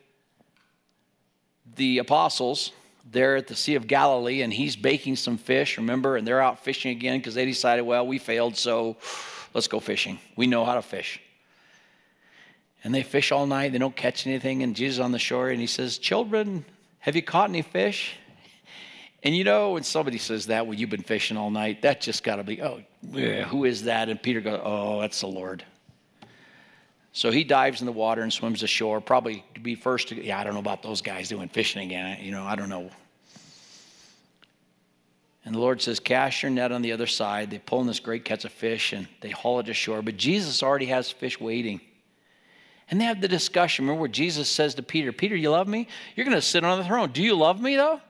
the 1.76 1.98
apostles 1.98 2.72
there 3.10 3.36
at 3.36 3.46
the 3.46 3.56
Sea 3.56 3.74
of 3.74 3.86
Galilee, 3.86 4.42
and 4.42 4.52
he's 4.52 4.76
baking 4.76 5.16
some 5.16 5.36
fish, 5.36 5.76
remember? 5.76 6.16
And 6.16 6.26
they're 6.26 6.40
out 6.40 6.64
fishing 6.64 6.90
again 6.90 7.18
because 7.18 7.34
they 7.34 7.44
decided, 7.44 7.82
well, 7.82 8.06
we 8.06 8.18
failed, 8.18 8.56
so 8.56 8.96
let's 9.52 9.68
go 9.68 9.80
fishing. 9.80 10.18
We 10.36 10.46
know 10.46 10.64
how 10.64 10.74
to 10.74 10.82
fish. 10.82 11.20
And 12.82 12.94
they 12.94 13.02
fish 13.02 13.32
all 13.32 13.46
night, 13.46 13.72
they 13.72 13.78
don't 13.78 13.96
catch 13.96 14.26
anything, 14.26 14.62
and 14.62 14.76
Jesus 14.76 15.00
on 15.02 15.12
the 15.12 15.18
shore, 15.18 15.48
and 15.50 15.60
he 15.60 15.66
says, 15.66 15.98
Children, 15.98 16.64
have 16.98 17.16
you 17.16 17.22
caught 17.22 17.48
any 17.48 17.62
fish? 17.62 18.16
And 19.24 19.34
you 19.34 19.42
know, 19.42 19.72
when 19.72 19.82
somebody 19.82 20.18
says 20.18 20.46
that, 20.46 20.66
well, 20.66 20.74
you've 20.74 20.90
been 20.90 21.02
fishing 21.02 21.38
all 21.38 21.50
night, 21.50 21.80
that 21.82 22.02
just 22.02 22.22
got 22.22 22.36
to 22.36 22.44
be, 22.44 22.62
oh, 22.62 22.82
yeah, 23.10 23.44
who 23.44 23.64
is 23.64 23.84
that? 23.84 24.10
And 24.10 24.22
Peter 24.22 24.42
goes, 24.42 24.60
oh, 24.62 25.00
that's 25.00 25.18
the 25.20 25.26
Lord. 25.26 25.64
So 27.12 27.30
he 27.30 27.42
dives 27.42 27.80
in 27.80 27.86
the 27.86 27.92
water 27.92 28.22
and 28.22 28.32
swims 28.32 28.62
ashore, 28.62 29.00
probably 29.00 29.42
to 29.54 29.60
be 29.60 29.76
first. 29.76 30.08
To, 30.08 30.22
yeah, 30.22 30.38
I 30.38 30.44
don't 30.44 30.52
know 30.52 30.60
about 30.60 30.82
those 30.82 31.00
guys 31.00 31.28
doing 31.30 31.48
fishing 31.48 31.82
again. 31.82 32.18
You 32.22 32.32
know, 32.32 32.44
I 32.44 32.54
don't 32.54 32.68
know. 32.68 32.90
And 35.46 35.54
the 35.54 35.58
Lord 35.58 35.80
says, 35.80 36.00
Cast 36.00 36.42
your 36.42 36.50
net 36.50 36.72
on 36.72 36.82
the 36.82 36.92
other 36.92 37.06
side. 37.06 37.50
They 37.50 37.58
pull 37.58 37.80
in 37.80 37.86
this 37.86 38.00
great 38.00 38.24
catch 38.24 38.44
of 38.44 38.52
fish 38.52 38.92
and 38.92 39.06
they 39.20 39.30
haul 39.30 39.60
it 39.60 39.68
ashore. 39.68 40.02
But 40.02 40.16
Jesus 40.16 40.62
already 40.62 40.86
has 40.86 41.10
fish 41.10 41.40
waiting. 41.40 41.80
And 42.90 43.00
they 43.00 43.04
have 43.04 43.20
the 43.20 43.28
discussion. 43.28 43.86
Remember 43.86 44.02
what 44.02 44.12
Jesus 44.12 44.48
says 44.50 44.74
to 44.74 44.82
Peter 44.82 45.12
Peter, 45.12 45.36
you 45.36 45.50
love 45.50 45.68
me? 45.68 45.88
You're 46.16 46.26
going 46.26 46.36
to 46.36 46.42
sit 46.42 46.64
on 46.64 46.78
the 46.78 46.84
throne. 46.84 47.12
Do 47.12 47.22
you 47.22 47.36
love 47.36 47.60
me, 47.60 47.76
though? 47.76 48.00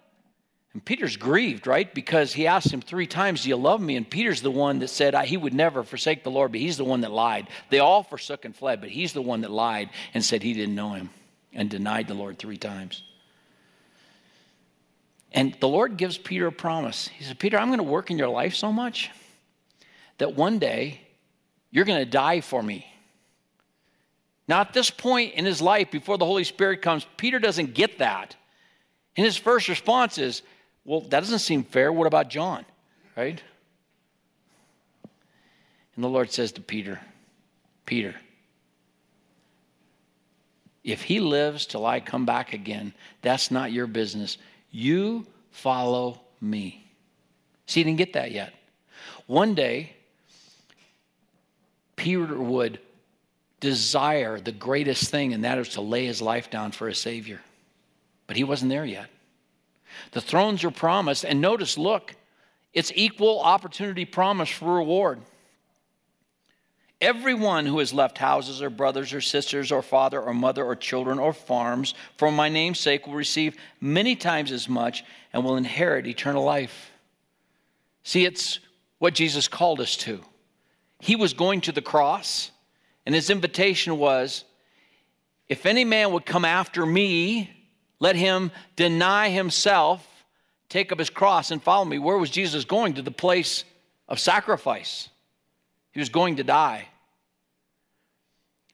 And 0.74 0.84
Peter's 0.84 1.16
grieved, 1.16 1.68
right? 1.68 1.92
Because 1.94 2.32
he 2.32 2.48
asked 2.48 2.72
him 2.72 2.82
three 2.82 3.06
times, 3.06 3.44
Do 3.44 3.48
you 3.48 3.56
love 3.56 3.80
me? 3.80 3.96
And 3.96 4.08
Peter's 4.08 4.42
the 4.42 4.50
one 4.50 4.80
that 4.80 4.88
said 4.88 5.14
he 5.24 5.36
would 5.36 5.54
never 5.54 5.84
forsake 5.84 6.24
the 6.24 6.32
Lord, 6.32 6.50
but 6.50 6.60
he's 6.60 6.76
the 6.76 6.84
one 6.84 7.00
that 7.02 7.12
lied. 7.12 7.48
They 7.70 7.78
all 7.78 8.02
forsook 8.02 8.44
and 8.44 8.54
fled, 8.54 8.80
but 8.80 8.90
he's 8.90 9.12
the 9.12 9.22
one 9.22 9.42
that 9.42 9.52
lied 9.52 9.90
and 10.12 10.24
said 10.24 10.42
he 10.42 10.52
didn't 10.52 10.74
know 10.74 10.92
him 10.92 11.10
and 11.52 11.70
denied 11.70 12.08
the 12.08 12.14
Lord 12.14 12.38
three 12.38 12.56
times. 12.56 13.04
And 15.30 15.56
the 15.60 15.68
Lord 15.68 15.96
gives 15.96 16.18
Peter 16.18 16.48
a 16.48 16.52
promise. 16.52 17.08
He 17.08 17.24
said, 17.24 17.38
Peter, 17.38 17.56
I'm 17.56 17.68
going 17.68 17.78
to 17.78 17.84
work 17.84 18.10
in 18.10 18.18
your 18.18 18.28
life 18.28 18.54
so 18.54 18.72
much 18.72 19.10
that 20.18 20.34
one 20.34 20.58
day 20.58 21.00
you're 21.70 21.84
going 21.84 21.98
to 21.98 22.10
die 22.10 22.40
for 22.40 22.62
me. 22.62 22.86
Now, 24.46 24.60
at 24.60 24.72
this 24.72 24.90
point 24.90 25.34
in 25.34 25.44
his 25.44 25.62
life, 25.62 25.90
before 25.90 26.18
the 26.18 26.26
Holy 26.26 26.44
Spirit 26.44 26.82
comes, 26.82 27.06
Peter 27.16 27.38
doesn't 27.38 27.74
get 27.74 27.98
that. 27.98 28.36
And 29.16 29.24
his 29.24 29.36
first 29.36 29.68
response 29.68 30.18
is, 30.18 30.42
well, 30.84 31.00
that 31.00 31.20
doesn't 31.20 31.38
seem 31.38 31.64
fair. 31.64 31.92
What 31.92 32.06
about 32.06 32.28
John? 32.28 32.64
Right? 33.16 33.42
And 35.94 36.04
the 36.04 36.08
Lord 36.08 36.30
says 36.30 36.52
to 36.52 36.60
Peter, 36.60 37.00
Peter, 37.86 38.14
If 40.82 41.02
he 41.02 41.20
lives 41.20 41.66
till 41.66 41.86
I 41.86 42.00
come 42.00 42.26
back 42.26 42.52
again, 42.52 42.92
that's 43.22 43.50
not 43.50 43.72
your 43.72 43.86
business. 43.86 44.38
You 44.70 45.26
follow 45.50 46.20
me. 46.40 46.84
See, 47.66 47.80
he 47.80 47.84
didn't 47.84 47.98
get 47.98 48.14
that 48.14 48.32
yet. 48.32 48.52
One 49.26 49.54
day, 49.54 49.94
Peter 51.96 52.38
would 52.38 52.80
desire 53.60 54.38
the 54.38 54.52
greatest 54.52 55.10
thing, 55.10 55.32
and 55.32 55.44
that 55.44 55.56
is 55.58 55.70
to 55.70 55.80
lay 55.80 56.04
his 56.04 56.20
life 56.20 56.50
down 56.50 56.72
for 56.72 56.88
a 56.88 56.94
Savior. 56.94 57.40
But 58.26 58.36
he 58.36 58.44
wasn't 58.44 58.70
there 58.70 58.84
yet. 58.84 59.08
The 60.12 60.20
thrones 60.20 60.64
are 60.64 60.70
promised, 60.70 61.24
and 61.24 61.40
notice, 61.40 61.78
look, 61.78 62.14
it's 62.72 62.92
equal 62.94 63.40
opportunity 63.40 64.04
promise 64.04 64.50
for 64.50 64.74
reward. 64.74 65.20
Everyone 67.00 67.66
who 67.66 67.80
has 67.80 67.92
left 67.92 68.18
houses 68.18 68.62
or 68.62 68.70
brothers 68.70 69.12
or 69.12 69.20
sisters 69.20 69.70
or 69.70 69.82
father 69.82 70.20
or 70.20 70.32
mother 70.32 70.64
or 70.64 70.74
children 70.74 71.18
or 71.18 71.32
farms 71.32 71.94
for 72.16 72.30
my 72.30 72.48
name's 72.48 72.80
sake 72.80 73.06
will 73.06 73.14
receive 73.14 73.56
many 73.80 74.16
times 74.16 74.50
as 74.50 74.68
much 74.68 75.04
and 75.32 75.44
will 75.44 75.56
inherit 75.56 76.06
eternal 76.06 76.44
life. 76.44 76.92
See, 78.04 78.24
it's 78.24 78.60
what 78.98 79.14
Jesus 79.14 79.48
called 79.48 79.80
us 79.80 79.96
to. 79.98 80.22
He 81.00 81.16
was 81.16 81.34
going 81.34 81.60
to 81.62 81.72
the 81.72 81.82
cross, 81.82 82.50
and 83.04 83.14
his 83.14 83.28
invitation 83.28 83.98
was 83.98 84.44
if 85.48 85.66
any 85.66 85.84
man 85.84 86.12
would 86.12 86.24
come 86.24 86.44
after 86.44 86.86
me, 86.86 87.50
let 88.00 88.16
him 88.16 88.50
deny 88.76 89.30
himself, 89.30 90.24
take 90.68 90.92
up 90.92 90.98
his 90.98 91.10
cross, 91.10 91.50
and 91.50 91.62
follow 91.62 91.84
me. 91.84 91.98
Where 91.98 92.18
was 92.18 92.30
Jesus 92.30 92.64
going? 92.64 92.94
To 92.94 93.02
the 93.02 93.10
place 93.10 93.64
of 94.08 94.18
sacrifice. 94.18 95.08
He 95.92 96.00
was 96.00 96.08
going 96.08 96.36
to 96.36 96.44
die. 96.44 96.88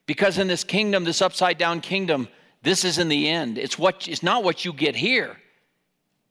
Because 0.07 0.39
in 0.39 0.49
this 0.49 0.65
kingdom, 0.65 1.05
this 1.05 1.23
upside 1.23 1.59
down 1.59 1.81
kingdom, 1.81 2.29
this 2.63 2.85
is 2.85 2.99
in 2.99 3.09
the 3.09 3.29
end. 3.29 3.59
It's, 3.59 3.79
what, 3.79 4.09
it's 4.09 4.23
not 4.23 4.43
what 4.43 4.65
you 4.65 4.73
get 4.73 4.97
here, 4.97 5.37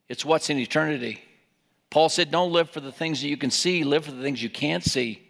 it's 0.07 0.25
what's 0.25 0.49
in 0.49 0.57
eternity. 0.57 1.21
Paul 1.89 2.09
said, 2.09 2.29
Don't 2.29 2.51
live 2.51 2.69
for 2.69 2.81
the 2.81 2.91
things 2.91 3.21
that 3.21 3.29
you 3.29 3.37
can 3.37 3.51
see, 3.51 3.83
live 3.83 4.05
for 4.05 4.11
the 4.11 4.21
things 4.21 4.43
you 4.43 4.49
can't 4.49 4.83
see. 4.83 5.25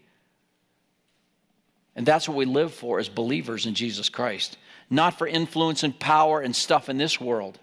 And 1.95 2.05
that's 2.05 2.27
what 2.27 2.37
we 2.37 2.45
live 2.45 2.73
for 2.73 2.99
as 2.99 3.09
believers 3.09 3.65
in 3.65 3.73
Jesus 3.73 4.09
Christ, 4.09 4.57
not 4.89 5.17
for 5.17 5.27
influence 5.27 5.83
and 5.83 5.97
power 5.99 6.41
and 6.41 6.55
stuff 6.55 6.89
in 6.89 6.97
this 6.97 7.19
world. 7.21 7.59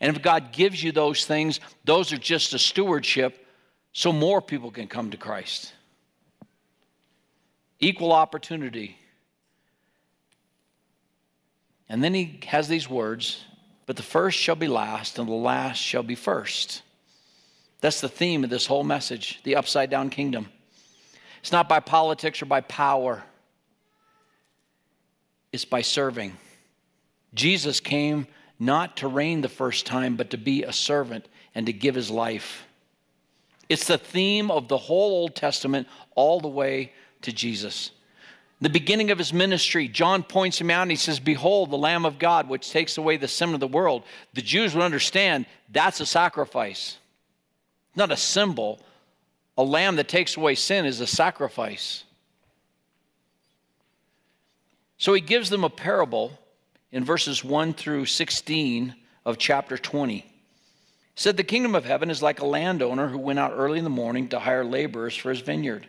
And 0.00 0.14
if 0.14 0.22
God 0.22 0.52
gives 0.52 0.82
you 0.82 0.92
those 0.92 1.26
things, 1.26 1.60
those 1.84 2.12
are 2.12 2.16
just 2.16 2.54
a 2.54 2.58
stewardship 2.58 3.46
so 3.92 4.12
more 4.12 4.40
people 4.40 4.70
can 4.70 4.86
come 4.86 5.10
to 5.10 5.16
Christ. 5.16 5.72
Equal 7.78 8.12
opportunity. 8.12 8.96
And 11.88 12.02
then 12.02 12.14
he 12.14 12.40
has 12.46 12.68
these 12.68 12.88
words, 12.88 13.44
but 13.86 13.96
the 13.96 14.02
first 14.02 14.38
shall 14.38 14.54
be 14.54 14.68
last, 14.68 15.18
and 15.18 15.28
the 15.28 15.32
last 15.32 15.78
shall 15.78 16.02
be 16.02 16.14
first. 16.14 16.82
That's 17.80 18.00
the 18.00 18.08
theme 18.08 18.44
of 18.44 18.50
this 18.50 18.66
whole 18.66 18.84
message 18.84 19.40
the 19.42 19.56
upside 19.56 19.90
down 19.90 20.10
kingdom. 20.10 20.48
It's 21.40 21.52
not 21.52 21.68
by 21.68 21.80
politics 21.80 22.42
or 22.42 22.46
by 22.46 22.60
power, 22.60 23.22
it's 25.52 25.64
by 25.64 25.82
serving. 25.82 26.36
Jesus 27.34 27.80
came 27.80 28.26
not 28.58 28.98
to 28.98 29.08
reign 29.08 29.40
the 29.40 29.48
first 29.48 29.86
time, 29.86 30.16
but 30.16 30.30
to 30.30 30.36
be 30.36 30.62
a 30.62 30.72
servant 30.72 31.26
and 31.54 31.66
to 31.66 31.72
give 31.72 31.94
his 31.94 32.10
life. 32.10 32.66
It's 33.68 33.86
the 33.86 33.98
theme 33.98 34.50
of 34.50 34.68
the 34.68 34.76
whole 34.76 35.12
Old 35.12 35.34
Testament 35.34 35.88
all 36.14 36.40
the 36.40 36.48
way 36.48 36.92
to 37.22 37.32
Jesus. 37.32 37.92
The 38.60 38.68
beginning 38.68 39.10
of 39.10 39.16
his 39.16 39.32
ministry, 39.32 39.88
John 39.88 40.22
points 40.22 40.60
him 40.60 40.70
out 40.70 40.82
and 40.82 40.90
he 40.90 40.96
says, 40.96 41.18
Behold, 41.18 41.70
the 41.70 41.78
Lamb 41.78 42.04
of 42.04 42.18
God, 42.18 42.48
which 42.48 42.70
takes 42.70 42.98
away 42.98 43.16
the 43.16 43.28
sin 43.28 43.54
of 43.54 43.60
the 43.60 43.66
world. 43.66 44.02
The 44.34 44.42
Jews 44.42 44.74
would 44.74 44.84
understand 44.84 45.46
that's 45.70 46.00
a 46.00 46.06
sacrifice, 46.06 46.98
not 47.96 48.10
a 48.10 48.16
symbol. 48.16 48.80
A 49.56 49.62
lamb 49.62 49.96
that 49.96 50.08
takes 50.08 50.36
away 50.36 50.54
sin 50.54 50.86
is 50.86 51.00
a 51.00 51.06
sacrifice. 51.06 52.04
So 54.96 55.12
he 55.12 55.20
gives 55.20 55.50
them 55.50 55.64
a 55.64 55.70
parable 55.70 56.38
in 56.92 57.04
verses 57.04 57.44
1 57.44 57.74
through 57.74 58.06
16 58.06 58.94
of 59.24 59.38
chapter 59.38 59.78
20. 59.78 60.18
He 60.18 60.24
said, 61.14 61.36
The 61.36 61.44
kingdom 61.44 61.74
of 61.74 61.84
heaven 61.84 62.10
is 62.10 62.22
like 62.22 62.40
a 62.40 62.46
landowner 62.46 63.08
who 63.08 63.18
went 63.18 63.38
out 63.38 63.52
early 63.54 63.78
in 63.78 63.84
the 63.84 63.90
morning 63.90 64.28
to 64.28 64.40
hire 64.40 64.64
laborers 64.64 65.16
for 65.16 65.30
his 65.30 65.40
vineyard. 65.40 65.86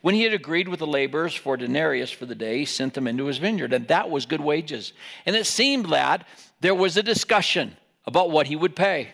When 0.00 0.14
he 0.14 0.22
had 0.22 0.34
agreed 0.34 0.68
with 0.68 0.80
the 0.80 0.86
laborers 0.86 1.34
for 1.34 1.56
denarius 1.56 2.10
for 2.10 2.26
the 2.26 2.34
day, 2.34 2.58
he 2.58 2.64
sent 2.64 2.94
them 2.94 3.06
into 3.06 3.26
his 3.26 3.38
vineyard, 3.38 3.72
and 3.72 3.88
that 3.88 4.10
was 4.10 4.26
good 4.26 4.40
wages. 4.40 4.92
And 5.24 5.34
it 5.34 5.46
seemed 5.46 5.86
that 5.86 6.26
there 6.60 6.74
was 6.74 6.96
a 6.96 7.02
discussion 7.02 7.76
about 8.06 8.30
what 8.30 8.46
he 8.46 8.56
would 8.56 8.76
pay. 8.76 9.08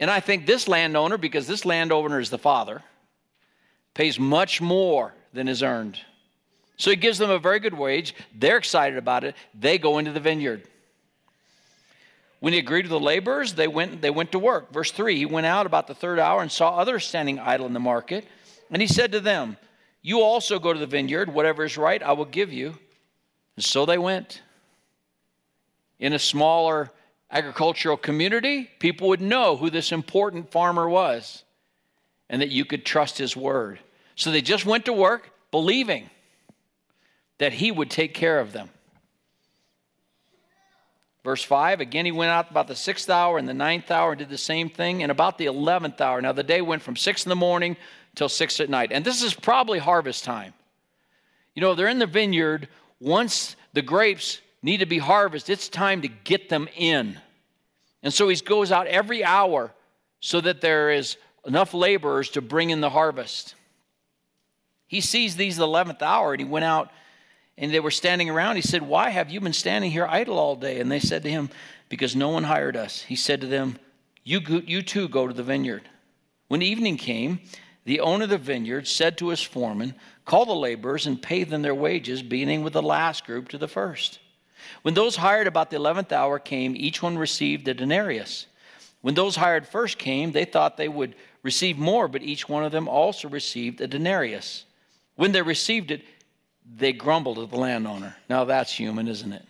And 0.00 0.10
I 0.10 0.20
think 0.20 0.46
this 0.46 0.66
landowner, 0.66 1.18
because 1.18 1.46
this 1.46 1.64
landowner 1.64 2.18
is 2.18 2.30
the 2.30 2.38
father, 2.38 2.82
pays 3.94 4.18
much 4.18 4.60
more 4.60 5.14
than 5.32 5.46
is 5.46 5.62
earned. 5.62 5.98
So 6.80 6.88
he 6.88 6.96
gives 6.96 7.18
them 7.18 7.28
a 7.28 7.38
very 7.38 7.60
good 7.60 7.74
wage. 7.74 8.14
They're 8.34 8.56
excited 8.56 8.96
about 8.96 9.22
it. 9.22 9.36
They 9.52 9.76
go 9.76 9.98
into 9.98 10.12
the 10.12 10.18
vineyard. 10.18 10.62
When 12.38 12.54
he 12.54 12.58
agreed 12.58 12.84
to 12.84 12.88
the 12.88 12.98
laborers, 12.98 13.52
they 13.52 13.68
went, 13.68 14.00
they 14.00 14.08
went 14.08 14.32
to 14.32 14.38
work. 14.38 14.72
Verse 14.72 14.90
3 14.90 15.14
He 15.14 15.26
went 15.26 15.44
out 15.44 15.66
about 15.66 15.88
the 15.88 15.94
third 15.94 16.18
hour 16.18 16.40
and 16.40 16.50
saw 16.50 16.70
others 16.70 17.04
standing 17.04 17.38
idle 17.38 17.66
in 17.66 17.74
the 17.74 17.80
market. 17.80 18.24
And 18.70 18.80
he 18.80 18.88
said 18.88 19.12
to 19.12 19.20
them, 19.20 19.58
You 20.00 20.22
also 20.22 20.58
go 20.58 20.72
to 20.72 20.78
the 20.78 20.86
vineyard. 20.86 21.34
Whatever 21.34 21.64
is 21.64 21.76
right, 21.76 22.02
I 22.02 22.12
will 22.12 22.24
give 22.24 22.50
you. 22.50 22.78
And 23.56 23.64
so 23.64 23.84
they 23.84 23.98
went. 23.98 24.40
In 25.98 26.14
a 26.14 26.18
smaller 26.18 26.90
agricultural 27.30 27.98
community, 27.98 28.70
people 28.78 29.08
would 29.08 29.20
know 29.20 29.54
who 29.54 29.68
this 29.68 29.92
important 29.92 30.50
farmer 30.50 30.88
was 30.88 31.44
and 32.30 32.40
that 32.40 32.48
you 32.48 32.64
could 32.64 32.86
trust 32.86 33.18
his 33.18 33.36
word. 33.36 33.80
So 34.14 34.30
they 34.30 34.40
just 34.40 34.64
went 34.64 34.86
to 34.86 34.94
work 34.94 35.30
believing 35.50 36.08
that 37.40 37.54
he 37.54 37.72
would 37.72 37.90
take 37.90 38.12
care 38.12 38.38
of 38.38 38.52
them. 38.52 38.68
Verse 41.24 41.42
5 41.42 41.80
again, 41.80 42.04
he 42.04 42.12
went 42.12 42.30
out 42.30 42.50
about 42.50 42.68
the 42.68 42.76
sixth 42.76 43.08
hour 43.08 43.38
and 43.38 43.48
the 43.48 43.54
ninth 43.54 43.90
hour 43.90 44.12
and 44.12 44.18
did 44.18 44.28
the 44.28 44.38
same 44.38 44.68
thing, 44.68 45.02
and 45.02 45.10
about 45.10 45.38
the 45.38 45.46
eleventh 45.46 46.00
hour. 46.02 46.20
Now, 46.20 46.32
the 46.32 46.42
day 46.42 46.60
went 46.60 46.82
from 46.82 46.96
six 46.96 47.24
in 47.24 47.30
the 47.30 47.36
morning 47.36 47.78
till 48.14 48.28
six 48.28 48.60
at 48.60 48.68
night. 48.68 48.92
And 48.92 49.04
this 49.04 49.22
is 49.22 49.32
probably 49.32 49.78
harvest 49.78 50.22
time. 50.22 50.52
You 51.54 51.62
know, 51.62 51.74
they're 51.74 51.88
in 51.88 51.98
the 51.98 52.06
vineyard. 52.06 52.68
Once 53.00 53.56
the 53.72 53.82
grapes 53.82 54.40
need 54.62 54.78
to 54.78 54.86
be 54.86 54.98
harvested, 54.98 55.54
it's 55.54 55.68
time 55.70 56.02
to 56.02 56.08
get 56.08 56.50
them 56.50 56.68
in. 56.76 57.18
And 58.02 58.12
so 58.12 58.28
he 58.28 58.36
goes 58.36 58.70
out 58.70 58.86
every 58.86 59.24
hour 59.24 59.72
so 60.20 60.42
that 60.42 60.60
there 60.60 60.90
is 60.90 61.16
enough 61.46 61.72
laborers 61.72 62.28
to 62.30 62.42
bring 62.42 62.68
in 62.68 62.82
the 62.82 62.90
harvest. 62.90 63.54
He 64.88 65.00
sees 65.00 65.36
these 65.36 65.56
the 65.56 65.66
11th 65.66 66.02
hour 66.02 66.32
and 66.32 66.40
he 66.40 66.46
went 66.46 66.66
out 66.66 66.90
and 67.60 67.72
they 67.72 67.78
were 67.78 67.90
standing 67.90 68.30
around. 68.30 68.56
He 68.56 68.62
said, 68.62 68.82
Why 68.82 69.10
have 69.10 69.30
you 69.30 69.40
been 69.40 69.52
standing 69.52 69.90
here 69.90 70.06
idle 70.06 70.38
all 70.38 70.56
day? 70.56 70.80
And 70.80 70.90
they 70.90 70.98
said 70.98 71.22
to 71.22 71.30
him, 71.30 71.50
Because 71.90 72.16
no 72.16 72.30
one 72.30 72.44
hired 72.44 72.76
us. 72.76 73.02
He 73.02 73.14
said 73.14 73.42
to 73.42 73.46
them, 73.46 73.78
You, 74.24 74.40
you 74.66 74.82
too 74.82 75.08
go 75.08 75.28
to 75.28 75.34
the 75.34 75.42
vineyard. 75.42 75.82
When 76.48 76.62
evening 76.62 76.96
came, 76.96 77.40
the 77.84 78.00
owner 78.00 78.24
of 78.24 78.30
the 78.30 78.38
vineyard 78.38 78.88
said 78.88 79.18
to 79.18 79.28
his 79.28 79.42
foreman, 79.42 79.94
Call 80.24 80.46
the 80.46 80.54
laborers 80.54 81.06
and 81.06 81.20
pay 81.22 81.44
them 81.44 81.60
their 81.60 81.74
wages, 81.74 82.22
beginning 82.22 82.64
with 82.64 82.72
the 82.72 82.82
last 82.82 83.26
group 83.26 83.48
to 83.48 83.58
the 83.58 83.68
first. 83.68 84.20
When 84.82 84.94
those 84.94 85.16
hired 85.16 85.46
about 85.46 85.70
the 85.70 85.76
eleventh 85.76 86.12
hour 86.12 86.38
came, 86.38 86.74
each 86.76 87.02
one 87.02 87.18
received 87.18 87.68
a 87.68 87.74
denarius. 87.74 88.46
When 89.02 89.14
those 89.14 89.36
hired 89.36 89.66
first 89.66 89.98
came, 89.98 90.32
they 90.32 90.44
thought 90.44 90.76
they 90.76 90.88
would 90.88 91.14
receive 91.42 91.78
more, 91.78 92.08
but 92.08 92.22
each 92.22 92.48
one 92.48 92.64
of 92.64 92.72
them 92.72 92.88
also 92.88 93.28
received 93.28 93.80
a 93.80 93.86
denarius. 93.86 94.64
When 95.16 95.32
they 95.32 95.42
received 95.42 95.90
it, 95.90 96.02
they 96.76 96.92
grumbled 96.92 97.38
at 97.38 97.50
the 97.50 97.56
landowner. 97.56 98.16
Now 98.28 98.44
that's 98.44 98.72
human, 98.72 99.08
isn't 99.08 99.32
it? 99.32 99.44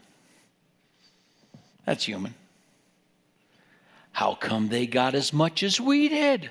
That's 1.84 2.04
human. 2.04 2.34
How 4.12 4.34
come 4.34 4.68
they 4.68 4.86
got 4.86 5.14
as 5.14 5.32
much 5.32 5.62
as 5.62 5.80
we 5.80 6.08
did? 6.08 6.50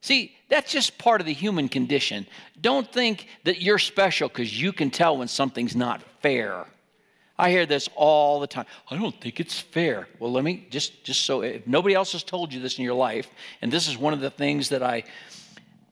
See, 0.00 0.34
that's 0.48 0.72
just 0.72 0.96
part 0.96 1.20
of 1.20 1.26
the 1.26 1.32
human 1.32 1.68
condition. 1.68 2.26
Don't 2.60 2.90
think 2.90 3.26
that 3.44 3.60
you're 3.60 3.78
special 3.78 4.28
because 4.28 4.60
you 4.60 4.72
can 4.72 4.90
tell 4.90 5.16
when 5.18 5.28
something's 5.28 5.76
not 5.76 6.02
fair. 6.20 6.66
I 7.38 7.50
hear 7.50 7.66
this 7.66 7.88
all 7.94 8.40
the 8.40 8.46
time. 8.46 8.66
I 8.90 8.96
don't 8.96 9.18
think 9.20 9.40
it's 9.40 9.58
fair. 9.58 10.08
Well, 10.18 10.32
let 10.32 10.44
me 10.44 10.66
just 10.70 11.04
just 11.04 11.24
so 11.24 11.42
if 11.42 11.66
nobody 11.66 11.94
else 11.94 12.12
has 12.12 12.22
told 12.22 12.52
you 12.52 12.60
this 12.60 12.78
in 12.78 12.84
your 12.84 12.94
life, 12.94 13.30
and 13.62 13.72
this 13.72 13.88
is 13.88 13.96
one 13.96 14.12
of 14.12 14.20
the 14.20 14.30
things 14.30 14.68
that 14.70 14.82
I 14.82 15.04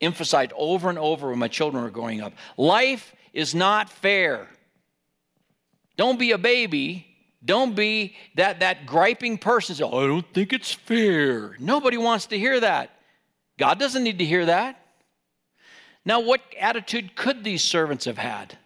emphasized 0.01 0.53
over 0.57 0.89
and 0.89 0.99
over 0.99 1.31
when 1.31 1.39
my 1.39 1.49
children 1.49 1.83
were 1.83 1.91
growing 1.91 2.21
up. 2.21 2.35
Life 2.57 3.15
is 3.33 3.55
not 3.55 3.91
fair. 3.91 4.49
Don't 5.97 6.19
be 6.19 6.33
a 6.33 6.39
baby. 6.39 7.07
Don't 7.45 7.75
be 7.75 8.17
that, 8.35 8.61
that 8.61 8.87
griping 8.87 9.39
person. 9.39 9.77
Say, 9.77 9.85
I 9.85 10.07
don't 10.07 10.33
think 10.33 10.53
it's 10.53 10.73
fair. 10.73 11.57
Nobody 11.59 11.97
wants 11.97 12.27
to 12.27 12.39
hear 12.39 12.61
that. 12.61 12.91
God 13.59 13.79
doesn't 13.79 14.03
need 14.05 14.19
to 14.19 14.25
hear 14.25 14.47
that. 14.47 14.81
Now, 16.05 16.21
what 16.21 16.41
attitude 16.59 17.15
could 17.17 17.45
these 17.45 17.63
servants 17.63 18.07
have 18.07 18.19
had? 18.19 18.57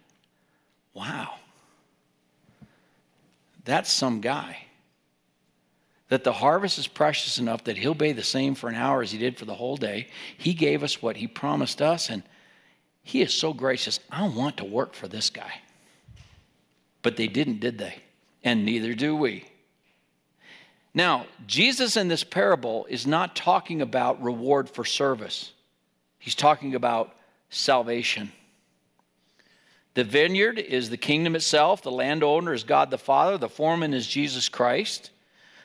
Wow. 0.93 1.35
that's 3.65 3.91
some 3.91 4.21
guy. 4.21 4.57
That 6.09 6.23
the 6.23 6.33
harvest 6.33 6.77
is 6.77 6.87
precious 6.87 7.39
enough 7.39 7.63
that 7.63 7.77
he'll 7.77 7.95
pay 7.95 8.11
the 8.11 8.23
same 8.23 8.53
for 8.53 8.69
an 8.69 8.75
hour 8.75 9.01
as 9.01 9.11
he 9.11 9.17
did 9.17 9.37
for 9.37 9.45
the 9.45 9.55
whole 9.55 9.77
day. 9.77 10.07
He 10.37 10.53
gave 10.53 10.83
us 10.83 11.01
what 11.01 11.17
he 11.17 11.27
promised 11.27 11.81
us, 11.81 12.09
and 12.09 12.21
he 13.03 13.21
is 13.21 13.33
so 13.33 13.53
gracious. 13.53 13.99
I 14.09 14.27
want 14.27 14.57
to 14.57 14.65
work 14.65 14.93
for 14.93 15.07
this 15.07 15.29
guy. 15.29 15.61
But 17.01 17.17
they 17.17 17.27
didn't, 17.27 17.59
did 17.59 17.77
they? 17.77 17.95
And 18.43 18.65
neither 18.65 18.93
do 18.93 19.15
we. 19.15 19.45
Now, 20.93 21.25
Jesus 21.45 21.97
in 21.97 22.07
this 22.07 22.23
parable 22.23 22.85
is 22.89 23.05
not 23.05 23.35
talking 23.35 23.81
about 23.81 24.21
reward 24.23 24.69
for 24.69 24.85
service, 24.85 25.51
he's 26.17 26.35
talking 26.35 26.75
about 26.75 27.13
salvation. 27.49 28.31
The 29.95 30.03
vineyard 30.03 30.57
is 30.57 30.89
the 30.89 30.97
kingdom 30.97 31.35
itself, 31.35 31.83
the 31.83 31.91
landowner 31.91 32.53
is 32.53 32.63
God 32.63 32.89
the 32.89 32.97
Father, 32.97 33.37
the 33.37 33.49
foreman 33.49 33.93
is 33.93 34.07
Jesus 34.07 34.49
Christ. 34.49 35.11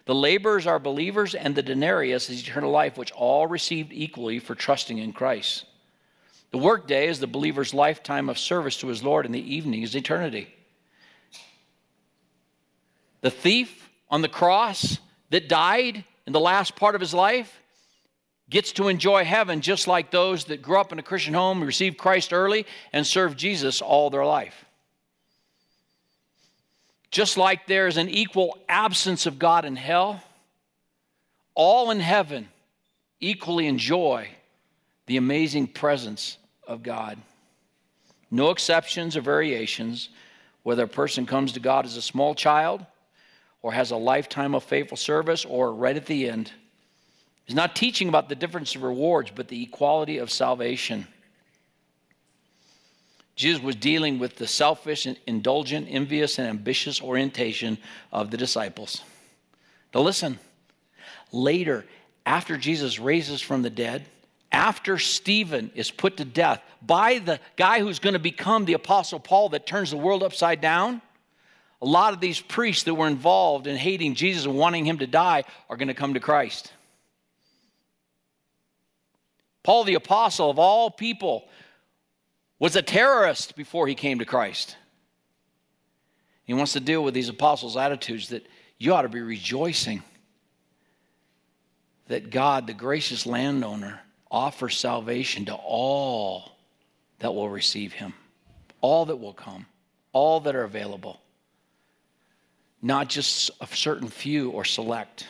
The 0.05 0.15
laborers 0.15 0.67
are 0.67 0.79
believers, 0.79 1.35
and 1.35 1.55
the 1.55 1.63
denarius 1.63 2.31
is 2.31 2.41
eternal 2.41 2.71
life, 2.71 2.97
which 2.97 3.13
all 3.13 3.47
received 3.47 3.93
equally 3.93 4.39
for 4.39 4.55
trusting 4.55 4.97
in 4.97 5.13
Christ. 5.13 5.67
The 6.51 6.59
workday 6.59 7.09
is 7.09 7.21
the 7.21 7.27
believer's 7.27 7.75
lifetime 7.75 8.29
of 8.29 8.39
service 8.39 8.79
to 8.79 8.89
his 8.89 9.03
Lord, 9.03 9.27
and 9.27 9.35
the 9.35 9.55
evening 9.55 9.83
is 9.83 9.95
eternity. 9.95 10.55
The 13.21 13.31
thief 13.31 13.91
on 14.11 14.23
the 14.23 14.29
cross 14.29 14.99
that 15.31 15.49
died 15.49 16.05
in 16.27 16.33
the 16.33 16.41
last 16.41 16.77
part 16.77 16.95
of 16.95 17.01
his 17.01 17.13
life 17.13 17.61
gets 18.49 18.73
to 18.73 18.89
enjoy 18.89 19.25
heaven 19.25 19.61
just 19.61 19.87
like 19.87 20.11
those 20.11 20.47
that 20.47 20.63
grew 20.63 20.81
up 20.81 20.91
in 20.93 20.99
a 20.99 21.03
Christian 21.03 21.35
home, 21.35 21.63
received 21.63 21.99
Christ 21.99 22.33
early, 22.33 22.65
and 22.93 23.07
served 23.07 23.39
Jesus 23.39 23.83
all 23.83 24.09
their 24.09 24.25
life. 24.25 24.65
Just 27.11 27.37
like 27.37 27.67
there's 27.67 27.99
an 27.99 28.09
equal 28.09 28.57
absence 28.69 29.27
of 29.27 29.39
God 29.39 29.67
in 29.67 29.77
hell, 29.77 30.23
all 31.55 31.91
in 31.91 32.01
heaven 32.01 32.49
equally 33.21 33.67
enjoy 33.67 34.29
the 35.09 35.17
amazing 35.17 35.67
presence 35.67 36.37
of 36.67 36.83
God. 36.83 37.19
No 38.31 38.51
exceptions 38.51 39.17
or 39.17 39.23
variations, 39.23 40.11
whether 40.63 40.85
a 40.85 40.89
person 40.89 41.25
comes 41.25 41.53
to 41.53 41.61
God 41.61 41.87
as 41.87 41.97
a 41.97 42.03
small 42.03 42.35
child 42.35 42.85
or 43.63 43.73
has 43.73 43.91
a 43.91 43.97
lifetime 43.97 44.55
of 44.55 44.63
faithful 44.63 44.99
service 44.99 45.47
or 45.47 45.73
right 45.73 45.97
at 45.97 46.05
the 46.05 46.29
end. 46.29 46.53
He's 47.47 47.57
not 47.57 47.75
teaching 47.75 48.11
about 48.11 48.29
the 48.29 48.35
difference 48.35 48.75
of 48.75 48.83
rewards, 48.83 49.33
but 49.35 49.49
the 49.49 49.63
equality 49.63 50.19
of 50.19 50.31
salvation. 50.31 51.07
Jesus 53.35 53.63
was 53.63 53.77
dealing 53.77 54.19
with 54.19 54.37
the 54.37 54.47
selfish, 54.47 55.07
and 55.07 55.19
indulgent, 55.27 55.87
envious, 55.89 56.39
and 56.39 56.49
ambitious 56.49 57.01
orientation 57.01 57.79
of 58.13 58.31
the 58.31 58.37
disciples. 58.37 59.03
Now, 59.95 60.03
listen, 60.03 60.39
later, 61.33 61.87
after 62.27 62.59
Jesus 62.59 62.99
raises 62.99 63.41
from 63.41 63.63
the 63.63 63.71
dead, 63.71 64.05
after 64.51 64.99
Stephen 64.99 65.71
is 65.75 65.91
put 65.91 66.17
to 66.17 66.25
death 66.25 66.63
by 66.81 67.19
the 67.19 67.41
guy 67.57 67.81
who's 67.81 67.99
going 67.99 68.15
to 68.15 68.19
become 68.19 68.65
the 68.65 68.73
Apostle 68.73 69.21
Paul 69.21 69.51
that 69.51 69.67
turns 69.67 69.91
the 69.91 69.97
world 69.97 70.23
upside 70.23 70.61
down, 70.61 71.03
a 71.81 71.87
lot 71.87 72.13
of 72.13 72.21
these 72.21 72.41
priests 72.41 72.85
that 72.85 72.95
were 72.95 73.07
involved 73.07 73.67
in 73.67 73.77
hating 73.77 74.15
Jesus 74.15 74.47
and 74.47 74.57
wanting 74.57 74.85
him 74.85 74.99
to 74.99 75.07
die 75.07 75.45
are 75.69 75.77
going 75.77 75.89
to 75.89 75.95
come 75.95 76.15
to 76.15 76.21
Christ. 76.21 76.73
Paul, 79.63 79.85
the 79.85 79.95
apostle 79.95 80.51
of 80.51 80.59
all 80.59 80.91
people, 80.91 81.47
was 82.59 82.75
a 82.75 82.83
terrorist 82.83 83.55
before 83.55 83.87
he 83.87 83.95
came 83.95 84.19
to 84.19 84.25
Christ. 84.25 84.77
He 86.45 86.55
wants 86.55 86.73
to 86.73 86.81
deal 86.81 87.05
with 87.05 87.15
these 87.15 87.29
apostles' 87.29 87.77
attitudes 87.77 88.31
that 88.31 88.47
you 88.79 88.95
ought 88.95 89.03
to 89.03 89.09
be 89.09 89.21
rejoicing 89.21 90.03
that 92.07 92.31
God, 92.31 92.67
the 92.67 92.73
gracious 92.73 93.27
landowner, 93.27 94.01
offers 94.31 94.77
salvation 94.77 95.47
to 95.47 95.55
all 95.55 96.53
that 97.19 97.35
will 97.35 97.49
receive 97.49 97.93
him, 97.93 98.15
all 98.81 99.07
that 99.07 99.17
will 99.17 99.33
come, 99.33 99.67
all 100.13 100.41
that 100.41 100.55
are 100.55 100.65
available 100.65 101.21
not 102.83 103.09
just 103.09 103.51
a 103.61 103.67
certain 103.67 104.09
few 104.09 104.51
or 104.51 104.65
select. 104.65 105.27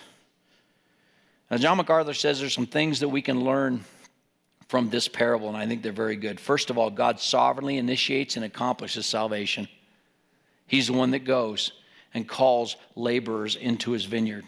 Now, 1.50 1.56
John 1.56 1.78
MacArthur 1.78 2.14
says 2.14 2.40
there's 2.40 2.52
some 2.52 2.66
things 2.66 3.00
that 3.00 3.08
we 3.08 3.22
can 3.22 3.42
learn 3.42 3.84
from 4.68 4.90
this 4.90 5.08
parable, 5.08 5.48
and 5.48 5.56
I 5.56 5.66
think 5.66 5.82
they're 5.82 5.92
very 5.92 6.16
good. 6.16 6.38
First 6.38 6.68
of 6.68 6.76
all, 6.76 6.90
God 6.90 7.20
sovereignly 7.20 7.78
initiates 7.78 8.36
and 8.36 8.44
accomplishes 8.44 9.06
salvation. 9.06 9.66
He's 10.66 10.88
the 10.88 10.92
one 10.92 11.12
that 11.12 11.20
goes 11.20 11.72
and 12.12 12.28
calls 12.28 12.76
laborers 12.94 13.56
into 13.56 13.92
his 13.92 14.04
vineyard. 14.04 14.44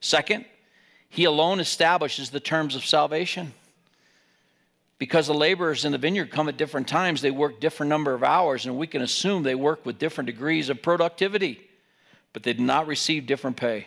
Second, 0.00 0.44
he 1.08 1.24
alone 1.24 1.58
establishes 1.58 2.30
the 2.30 2.40
terms 2.40 2.76
of 2.76 2.84
salvation. 2.84 3.52
Because 5.02 5.26
the 5.26 5.34
laborers 5.34 5.84
in 5.84 5.90
the 5.90 5.98
vineyard 5.98 6.30
come 6.30 6.48
at 6.48 6.56
different 6.56 6.86
times, 6.86 7.22
they 7.22 7.32
work 7.32 7.58
different 7.58 7.90
number 7.90 8.14
of 8.14 8.22
hours, 8.22 8.66
and 8.66 8.78
we 8.78 8.86
can 8.86 9.02
assume 9.02 9.42
they 9.42 9.56
work 9.56 9.84
with 9.84 9.98
different 9.98 10.26
degrees 10.26 10.68
of 10.68 10.80
productivity 10.80 11.68
but 12.32 12.42
they 12.42 12.52
did 12.52 12.62
not 12.62 12.86
receive 12.86 13.26
different 13.26 13.56
pay. 13.56 13.86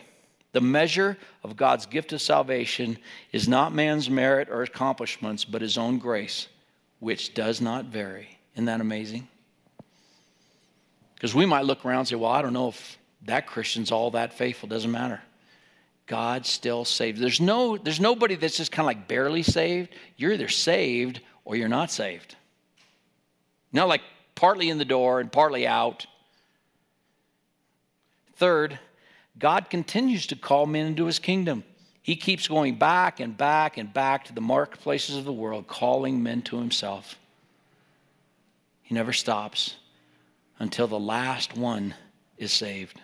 The 0.52 0.60
measure 0.60 1.18
of 1.42 1.56
God's 1.56 1.86
gift 1.86 2.12
of 2.12 2.22
salvation 2.22 2.98
is 3.32 3.48
not 3.48 3.74
man's 3.74 4.08
merit 4.08 4.48
or 4.50 4.62
accomplishments, 4.62 5.44
but 5.44 5.62
his 5.62 5.76
own 5.76 5.98
grace, 5.98 6.48
which 7.00 7.34
does 7.34 7.60
not 7.60 7.86
vary. 7.86 8.38
Isn't 8.54 8.66
that 8.66 8.80
amazing? 8.80 9.28
Because 11.14 11.34
we 11.34 11.46
might 11.46 11.64
look 11.64 11.84
around 11.84 12.00
and 12.00 12.08
say, 12.08 12.16
well, 12.16 12.30
I 12.30 12.42
don't 12.42 12.52
know 12.52 12.68
if 12.68 12.98
that 13.22 13.46
Christian's 13.46 13.90
all 13.90 14.12
that 14.12 14.32
faithful. 14.32 14.68
Doesn't 14.68 14.90
matter. 14.90 15.20
God 16.06 16.46
still 16.46 16.84
saves. 16.84 17.20
There's, 17.20 17.40
no, 17.40 17.76
there's 17.76 18.00
nobody 18.00 18.36
that's 18.36 18.56
just 18.56 18.72
kind 18.72 18.84
of 18.84 18.86
like 18.86 19.08
barely 19.08 19.42
saved. 19.42 19.90
You're 20.16 20.32
either 20.32 20.48
saved 20.48 21.20
or 21.44 21.56
you're 21.56 21.68
not 21.68 21.90
saved. 21.90 22.36
Not 23.72 23.88
like 23.88 24.02
partly 24.34 24.70
in 24.70 24.78
the 24.78 24.84
door 24.84 25.20
and 25.20 25.30
partly 25.30 25.66
out. 25.66 26.06
Third, 28.36 28.78
God 29.38 29.68
continues 29.68 30.26
to 30.28 30.36
call 30.36 30.66
men 30.66 30.86
into 30.86 31.06
his 31.06 31.18
kingdom. 31.18 31.64
He 32.02 32.14
keeps 32.14 32.46
going 32.46 32.76
back 32.76 33.18
and 33.18 33.36
back 33.36 33.78
and 33.78 33.92
back 33.92 34.26
to 34.26 34.32
the 34.32 34.40
marketplaces 34.40 35.16
of 35.16 35.24
the 35.24 35.32
world, 35.32 35.66
calling 35.66 36.22
men 36.22 36.42
to 36.42 36.56
himself. 36.56 37.18
He 38.82 38.94
never 38.94 39.12
stops 39.12 39.74
until 40.60 40.86
the 40.86 41.00
last 41.00 41.56
one 41.56 41.94
is 42.38 42.52
saved. 42.52 43.00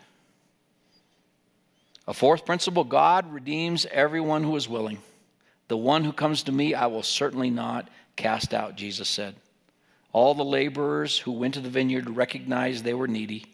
A 2.07 2.15
fourth 2.15 2.45
principle 2.45 2.85
God 2.85 3.33
redeems 3.33 3.87
everyone 3.87 4.43
who 4.43 4.57
is 4.57 4.69
willing. 4.69 4.99
The 5.69 5.77
one 5.77 6.05
who 6.05 6.13
comes 6.13 6.43
to 6.45 6.53
me, 6.53 6.75
I 6.75 6.87
will 6.87 7.03
certainly 7.03 7.51
not 7.51 7.89
cast 8.17 8.53
out, 8.53 8.77
Jesus 8.77 9.09
said. 9.09 9.37
All 10.13 10.35
the 10.35 10.45
laborers 10.45 11.19
who 11.19 11.33
went 11.33 11.55
to 11.55 11.61
the 11.61 11.71
vineyard 11.71 12.11
recognized 12.11 12.85
they 12.85 12.95
were 12.95 13.09
needy. 13.09 13.47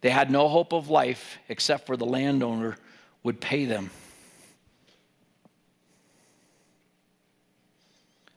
They 0.00 0.10
had 0.10 0.30
no 0.30 0.48
hope 0.48 0.72
of 0.72 0.88
life 0.88 1.38
except 1.48 1.86
for 1.86 1.96
the 1.96 2.06
landowner 2.06 2.76
would 3.22 3.40
pay 3.40 3.64
them. 3.64 3.90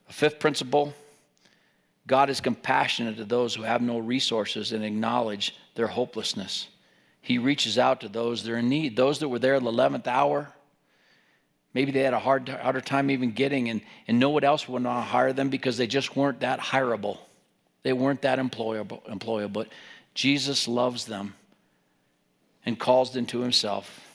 A 0.10 0.14
fifth 0.14 0.40
principle 0.40 0.94
God 2.08 2.30
is 2.30 2.42
compassionate 2.42 3.18
to 3.18 3.24
those 3.24 3.56
who 3.56 3.62
have 3.62 3.82
no 3.82 4.00
resources 4.00 4.74
and 4.74 4.84
acknowledge 4.84 5.56
their 5.76 5.88
hopelessness. 5.88 6.68
He 7.22 7.38
reaches 7.38 7.78
out 7.78 8.02
to 8.02 8.10
those 8.10 8.44
that 8.44 8.52
are 8.52 8.58
in 8.58 8.70
need. 8.70 8.96
Those 8.96 9.20
that 9.20 9.30
were 9.30 9.40
there 9.40 9.56
at 9.56 9.64
the 9.64 9.72
11th 9.72 10.08
hour, 10.08 10.50
maybe 11.74 11.92
they 11.92 12.02
had 12.02 12.14
a 12.14 12.20
hard, 12.20 12.50
harder 12.50 12.82
time 12.82 13.12
even 13.12 13.32
getting, 13.32 13.70
and, 13.70 13.82
and 14.08 14.20
no 14.20 14.30
one 14.32 14.44
else 14.44 14.68
would 14.68 14.82
not 14.82 15.04
hire 15.04 15.32
them 15.32 15.50
because 15.50 15.78
they 15.78 15.88
just 15.88 16.16
weren't 16.16 16.40
that 16.40 16.60
hireable. 16.60 17.20
They 17.84 17.94
weren't 17.94 18.24
that 18.24 18.40
employable. 18.40 19.04
employable. 19.08 19.54
But 19.54 19.68
Jesus 20.14 20.68
loves 20.68 21.06
them 21.06 21.36
and 22.66 22.80
calls 22.80 23.12
them 23.12 23.26
to 23.28 23.42
himself. 23.42 24.08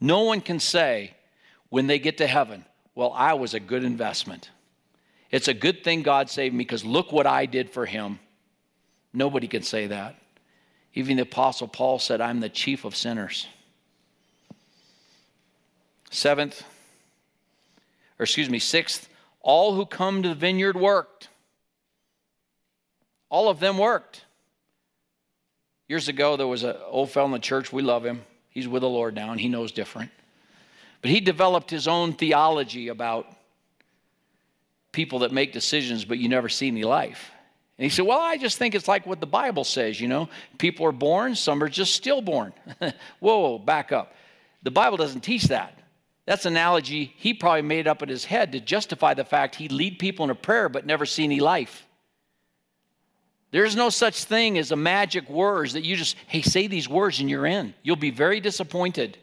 No 0.00 0.22
one 0.22 0.40
can 0.40 0.60
say 0.60 1.14
when 1.68 1.86
they 1.86 1.98
get 1.98 2.18
to 2.18 2.26
heaven, 2.26 2.64
Well, 2.94 3.12
I 3.14 3.34
was 3.34 3.54
a 3.54 3.60
good 3.60 3.84
investment. 3.84 4.50
It's 5.30 5.48
a 5.48 5.54
good 5.54 5.84
thing 5.84 6.02
God 6.02 6.28
saved 6.28 6.54
me 6.54 6.64
because 6.64 6.84
look 6.84 7.12
what 7.12 7.26
I 7.26 7.46
did 7.46 7.70
for 7.70 7.86
him. 7.86 8.18
Nobody 9.12 9.46
can 9.46 9.62
say 9.62 9.86
that. 9.86 10.16
Even 10.94 11.16
the 11.16 11.22
Apostle 11.22 11.68
Paul 11.68 11.98
said, 11.98 12.20
I'm 12.20 12.40
the 12.40 12.48
chief 12.48 12.84
of 12.84 12.96
sinners. 12.96 13.46
Seventh, 16.10 16.64
or 18.18 18.24
excuse 18.24 18.50
me, 18.50 18.58
sixth, 18.58 19.08
all 19.40 19.74
who 19.74 19.86
come 19.86 20.22
to 20.22 20.28
the 20.28 20.34
vineyard 20.34 20.76
worked. 20.76 21.28
All 23.28 23.48
of 23.48 23.60
them 23.60 23.78
worked. 23.78 24.24
Years 25.88 26.08
ago, 26.08 26.36
there 26.36 26.46
was 26.46 26.64
an 26.64 26.76
old 26.86 27.10
fellow 27.10 27.26
in 27.26 27.32
the 27.32 27.38
church. 27.38 27.72
We 27.72 27.82
love 27.82 28.04
him. 28.04 28.22
He's 28.50 28.66
with 28.66 28.82
the 28.82 28.88
Lord 28.88 29.14
now, 29.14 29.30
and 29.30 29.40
he 29.40 29.48
knows 29.48 29.70
different. 29.70 30.10
But 31.00 31.10
he 31.10 31.20
developed 31.20 31.70
his 31.70 31.86
own 31.88 32.12
theology 32.12 32.88
about 32.88 33.26
people 34.92 35.20
that 35.20 35.32
make 35.32 35.52
decisions, 35.52 36.04
but 36.04 36.18
you 36.18 36.28
never 36.28 36.48
see 36.48 36.66
any 36.66 36.82
life. 36.82 37.30
And 37.80 37.84
he 37.84 37.88
said, 37.88 38.04
Well, 38.04 38.20
I 38.20 38.36
just 38.36 38.58
think 38.58 38.74
it's 38.74 38.88
like 38.88 39.06
what 39.06 39.20
the 39.20 39.26
Bible 39.26 39.64
says, 39.64 39.98
you 39.98 40.06
know. 40.06 40.28
People 40.58 40.84
are 40.84 40.92
born, 40.92 41.34
some 41.34 41.62
are 41.62 41.68
just 41.68 41.94
stillborn. 41.94 42.52
whoa, 43.20 43.58
back 43.58 43.90
up. 43.90 44.12
The 44.62 44.70
Bible 44.70 44.98
doesn't 44.98 45.22
teach 45.22 45.44
that. 45.44 45.78
That's 46.26 46.44
an 46.44 46.52
analogy 46.52 47.14
he 47.16 47.32
probably 47.32 47.62
made 47.62 47.88
up 47.88 48.02
in 48.02 48.10
his 48.10 48.26
head 48.26 48.52
to 48.52 48.60
justify 48.60 49.14
the 49.14 49.24
fact 49.24 49.54
he'd 49.54 49.72
lead 49.72 49.98
people 49.98 50.24
in 50.24 50.30
a 50.30 50.34
prayer 50.34 50.68
but 50.68 50.84
never 50.84 51.06
see 51.06 51.24
any 51.24 51.40
life. 51.40 51.86
There's 53.50 53.74
no 53.74 53.88
such 53.88 54.24
thing 54.24 54.58
as 54.58 54.72
a 54.72 54.76
magic 54.76 55.30
words 55.30 55.72
that 55.72 55.82
you 55.82 55.96
just, 55.96 56.16
hey, 56.26 56.42
say 56.42 56.66
these 56.66 56.86
words 56.86 57.18
and 57.18 57.30
you're 57.30 57.46
in. 57.46 57.72
You'll 57.82 57.96
be 57.96 58.10
very 58.10 58.40
disappointed. 58.40 59.16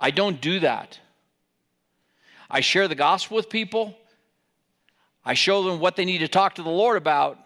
I 0.00 0.10
don't 0.10 0.40
do 0.40 0.60
that. 0.60 0.98
I 2.50 2.60
share 2.62 2.88
the 2.88 2.94
gospel 2.94 3.36
with 3.36 3.50
people. 3.50 3.94
I 5.22 5.34
show 5.34 5.62
them 5.64 5.80
what 5.80 5.96
they 5.96 6.06
need 6.06 6.18
to 6.18 6.28
talk 6.28 6.54
to 6.54 6.62
the 6.62 6.70
Lord 6.70 6.96
about, 6.96 7.38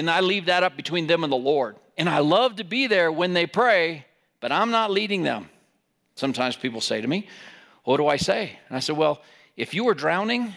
and 0.00 0.10
I 0.10 0.20
leave 0.20 0.46
that 0.46 0.62
up 0.62 0.78
between 0.78 1.06
them 1.06 1.24
and 1.24 1.32
the 1.32 1.36
Lord. 1.36 1.76
And 1.98 2.08
I 2.08 2.20
love 2.20 2.56
to 2.56 2.64
be 2.64 2.86
there 2.86 3.12
when 3.12 3.34
they 3.34 3.44
pray, 3.44 4.06
but 4.40 4.50
I'm 4.50 4.70
not 4.70 4.90
leading 4.90 5.24
them. 5.24 5.50
Sometimes 6.14 6.56
people 6.56 6.80
say 6.80 7.02
to 7.02 7.06
me, 7.06 7.28
What 7.84 7.98
do 7.98 8.06
I 8.06 8.16
say? 8.16 8.58
And 8.68 8.76
I 8.78 8.80
said, 8.80 8.96
Well, 8.96 9.20
if 9.58 9.74
you 9.74 9.84
were 9.84 9.92
drowning 9.92 10.54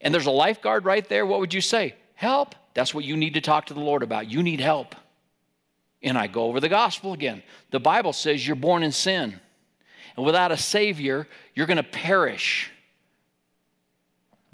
and 0.00 0.12
there's 0.12 0.26
a 0.26 0.32
lifeguard 0.32 0.84
right 0.84 1.08
there, 1.08 1.24
what 1.24 1.38
would 1.38 1.54
you 1.54 1.60
say? 1.60 1.94
Help. 2.16 2.56
That's 2.74 2.92
what 2.92 3.04
you 3.04 3.16
need 3.16 3.34
to 3.34 3.40
talk 3.40 3.66
to 3.66 3.74
the 3.74 3.80
Lord 3.80 4.02
about. 4.02 4.28
You 4.28 4.42
need 4.42 4.60
help. 4.60 4.96
And 6.02 6.18
I 6.18 6.26
go 6.26 6.46
over 6.46 6.58
the 6.58 6.68
gospel 6.68 7.12
again. 7.12 7.44
The 7.70 7.78
Bible 7.78 8.12
says 8.12 8.44
you're 8.44 8.56
born 8.56 8.82
in 8.82 8.90
sin. 8.90 9.40
And 10.16 10.26
without 10.26 10.50
a 10.50 10.56
Savior, 10.56 11.28
you're 11.54 11.68
going 11.68 11.76
to 11.76 11.84
perish. 11.84 12.72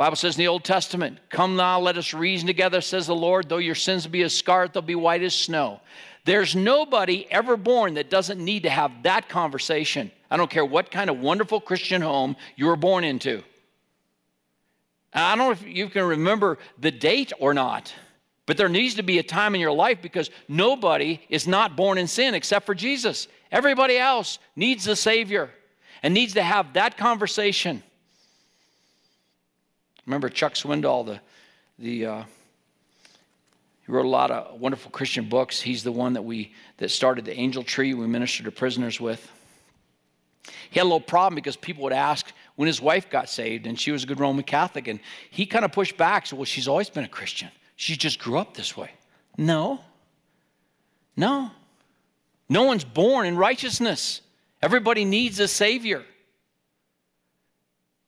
Bible 0.01 0.17
says 0.17 0.37
in 0.37 0.39
the 0.39 0.49
Old 0.49 0.65
Testament, 0.65 1.19
Come 1.29 1.57
now, 1.57 1.79
let 1.79 1.99
us 1.99 2.15
reason 2.15 2.47
together, 2.47 2.81
says 2.81 3.07
the 3.07 3.15
Lord. 3.15 3.51
Though 3.51 3.59
your 3.59 3.75
sins 3.75 4.07
be 4.07 4.23
as 4.23 4.35
scarlet, 4.35 4.73
they'll 4.73 4.81
be 4.81 4.95
white 4.95 5.23
as 5.23 5.35
snow. 5.35 5.83
There's 6.25 6.57
nobody 6.57 7.27
ever 7.31 7.55
born 7.59 7.93
that 7.95 8.09
doesn't 8.09 8.43
need 8.43 8.63
to 8.63 8.71
have 8.71 9.03
that 9.03 9.29
conversation. 9.29 10.11
I 10.31 10.39
don't 10.39 10.49
care 10.49 10.65
what 10.65 10.91
kind 10.91 11.11
of 11.11 11.21
wonderful 11.21 11.61
Christian 11.61 12.01
home 12.01 12.37
you 12.57 12.65
were 12.65 12.77
born 12.77 13.05
into. 13.05 13.43
I 15.13 15.37
don't 15.37 15.45
know 15.45 15.51
if 15.51 15.67
you 15.67 15.91
can 15.91 16.05
remember 16.05 16.57
the 16.79 16.91
date 16.91 17.35
or 17.39 17.53
not, 17.53 17.95
but 18.47 18.57
there 18.57 18.71
needs 18.71 18.95
to 18.95 19.03
be 19.03 19.19
a 19.19 19.23
time 19.23 19.55
in 19.55 19.61
your 19.61 19.71
life 19.71 20.01
because 20.01 20.31
nobody 20.49 21.21
is 21.29 21.47
not 21.47 21.77
born 21.77 21.99
in 21.99 22.07
sin 22.07 22.33
except 22.33 22.65
for 22.65 22.75
Jesus. 22.75 23.29
Everybody 23.53 23.99
else 23.99 24.39
needs 24.57 24.87
a 24.87 24.97
Savior 24.97 25.51
and 26.03 26.15
needs 26.15 26.33
to 26.33 26.43
have 26.43 26.73
that 26.73 26.97
conversation. 26.97 27.83
Remember 30.11 30.29
Chuck 30.29 30.55
Swindoll, 30.55 31.07
the, 31.07 31.21
the 31.79 32.07
uh, 32.07 32.25
he 33.87 33.93
wrote 33.93 34.07
a 34.07 34.09
lot 34.09 34.33
of 34.33 34.61
wonderful 34.61 34.91
Christian 34.91 35.29
books. 35.29 35.61
He's 35.61 35.85
the 35.85 35.93
one 35.93 36.15
that 36.15 36.23
we 36.23 36.53
that 36.79 36.91
started 36.91 37.25
the 37.25 37.39
Angel 37.39 37.63
Tree 37.63 37.95
we 37.95 38.09
ministered 38.09 38.47
to 38.47 38.51
prisoners 38.51 39.01
with. 39.01 39.31
He 40.69 40.81
had 40.81 40.83
a 40.83 40.91
little 40.91 40.99
problem 40.99 41.37
because 41.37 41.55
people 41.55 41.85
would 41.85 41.93
ask 41.93 42.27
when 42.57 42.67
his 42.67 42.81
wife 42.81 43.09
got 43.09 43.29
saved, 43.29 43.69
and 43.69 43.79
she 43.79 43.93
was 43.93 44.03
a 44.03 44.07
good 44.09 44.19
Roman 44.19 44.43
Catholic, 44.43 44.89
and 44.89 44.99
he 45.31 45.47
kind 45.47 45.65
of 45.65 45.71
pushed 45.71 45.97
back. 45.97 46.27
So, 46.27 46.35
well, 46.35 46.45
she's 46.45 46.67
always 46.67 46.91
been 46.91 47.05
a 47.05 47.09
Christian. 47.09 47.49
She 47.77 47.95
just 47.95 48.19
grew 48.19 48.37
up 48.37 48.55
this 48.55 48.77
way. 48.77 48.91
No. 49.39 49.79
No. 51.17 51.53
No 52.49 52.65
one's 52.65 52.83
born 52.83 53.29
in 53.29 53.37
righteousness. 53.37 54.23
Everybody 54.61 55.05
needs 55.05 55.39
a 55.39 55.47
Savior. 55.47 56.03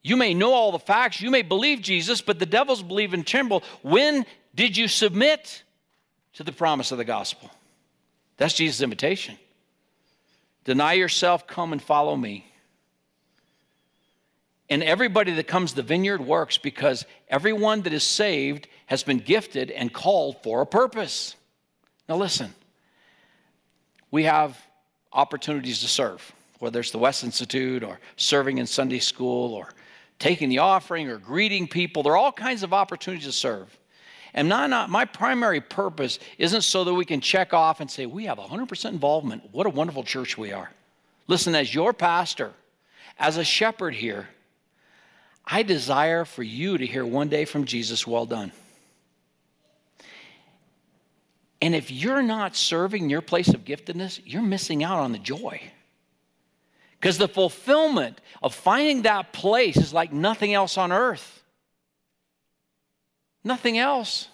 You 0.02 0.16
may 0.16 0.34
know 0.34 0.52
all 0.52 0.72
the 0.72 0.78
facts, 0.78 1.20
you 1.20 1.30
may 1.30 1.42
believe 1.42 1.80
Jesus, 1.80 2.20
but 2.20 2.38
the 2.38 2.46
devils 2.46 2.82
believe 2.82 3.14
and 3.14 3.26
tremble. 3.26 3.62
When 3.82 4.26
did 4.54 4.76
you 4.76 4.88
submit 4.88 5.62
to 6.34 6.42
the 6.42 6.52
promise 6.52 6.90
of 6.90 6.98
the 6.98 7.04
gospel? 7.04 7.50
That's 8.36 8.54
Jesus' 8.54 8.82
invitation. 8.82 9.38
Deny 10.64 10.94
yourself, 10.94 11.46
come 11.46 11.72
and 11.72 11.80
follow 11.82 12.16
me. 12.16 12.46
And 14.68 14.82
everybody 14.82 15.32
that 15.34 15.46
comes 15.46 15.70
to 15.70 15.76
the 15.76 15.82
vineyard 15.82 16.24
works 16.24 16.56
because 16.56 17.04
everyone 17.28 17.82
that 17.82 17.92
is 17.92 18.04
saved 18.04 18.68
has 18.86 19.02
been 19.02 19.18
gifted 19.18 19.70
and 19.70 19.92
called 19.92 20.42
for 20.42 20.62
a 20.62 20.66
purpose. 20.66 21.36
Now, 22.08 22.16
listen, 22.16 22.54
we 24.10 24.24
have 24.24 24.58
opportunities 25.12 25.80
to 25.80 25.88
serve, 25.88 26.32
whether 26.58 26.80
it's 26.80 26.90
the 26.90 26.98
West 26.98 27.22
Institute 27.22 27.82
or 27.82 28.00
serving 28.16 28.58
in 28.58 28.66
Sunday 28.66 28.98
school 28.98 29.52
or 29.52 29.68
taking 30.22 30.48
the 30.48 30.58
offering 30.58 31.08
or 31.08 31.18
greeting 31.18 31.66
people. 31.66 32.04
There 32.04 32.12
are 32.12 32.16
all 32.16 32.30
kinds 32.30 32.62
of 32.62 32.72
opportunities 32.72 33.26
to 33.26 33.32
serve. 33.32 33.76
And 34.32 34.48
not, 34.48 34.70
not, 34.70 34.88
my 34.88 35.04
primary 35.04 35.60
purpose 35.60 36.20
isn't 36.38 36.62
so 36.62 36.84
that 36.84 36.94
we 36.94 37.04
can 37.04 37.20
check 37.20 37.52
off 37.52 37.80
and 37.80 37.90
say, 37.90 38.06
we 38.06 38.26
have 38.26 38.38
100% 38.38 38.84
involvement. 38.86 39.42
What 39.50 39.66
a 39.66 39.70
wonderful 39.70 40.04
church 40.04 40.38
we 40.38 40.52
are. 40.52 40.70
Listen, 41.26 41.56
as 41.56 41.74
your 41.74 41.92
pastor, 41.92 42.52
as 43.18 43.36
a 43.36 43.42
shepherd 43.42 43.96
here, 43.96 44.28
I 45.44 45.64
desire 45.64 46.24
for 46.24 46.44
you 46.44 46.78
to 46.78 46.86
hear 46.86 47.04
one 47.04 47.28
day 47.28 47.44
from 47.44 47.64
Jesus, 47.64 48.06
well 48.06 48.24
done. 48.24 48.52
And 51.60 51.74
if 51.74 51.90
you're 51.90 52.22
not 52.22 52.54
serving 52.54 53.10
your 53.10 53.22
place 53.22 53.48
of 53.48 53.64
giftedness, 53.64 54.20
you're 54.24 54.40
missing 54.40 54.84
out 54.84 55.00
on 55.00 55.10
the 55.10 55.18
joy. 55.18 55.60
Because 57.02 57.18
the 57.18 57.28
fulfillment 57.28 58.18
of 58.42 58.54
finding 58.54 59.02
that 59.02 59.34
place 59.34 59.76
is 59.76 59.92
like 59.92 60.10
nothing 60.10 60.54
else 60.54 60.78
on 60.78 60.90
earth. 60.90 61.42
Nothing 63.44 63.76
else. 63.76 64.28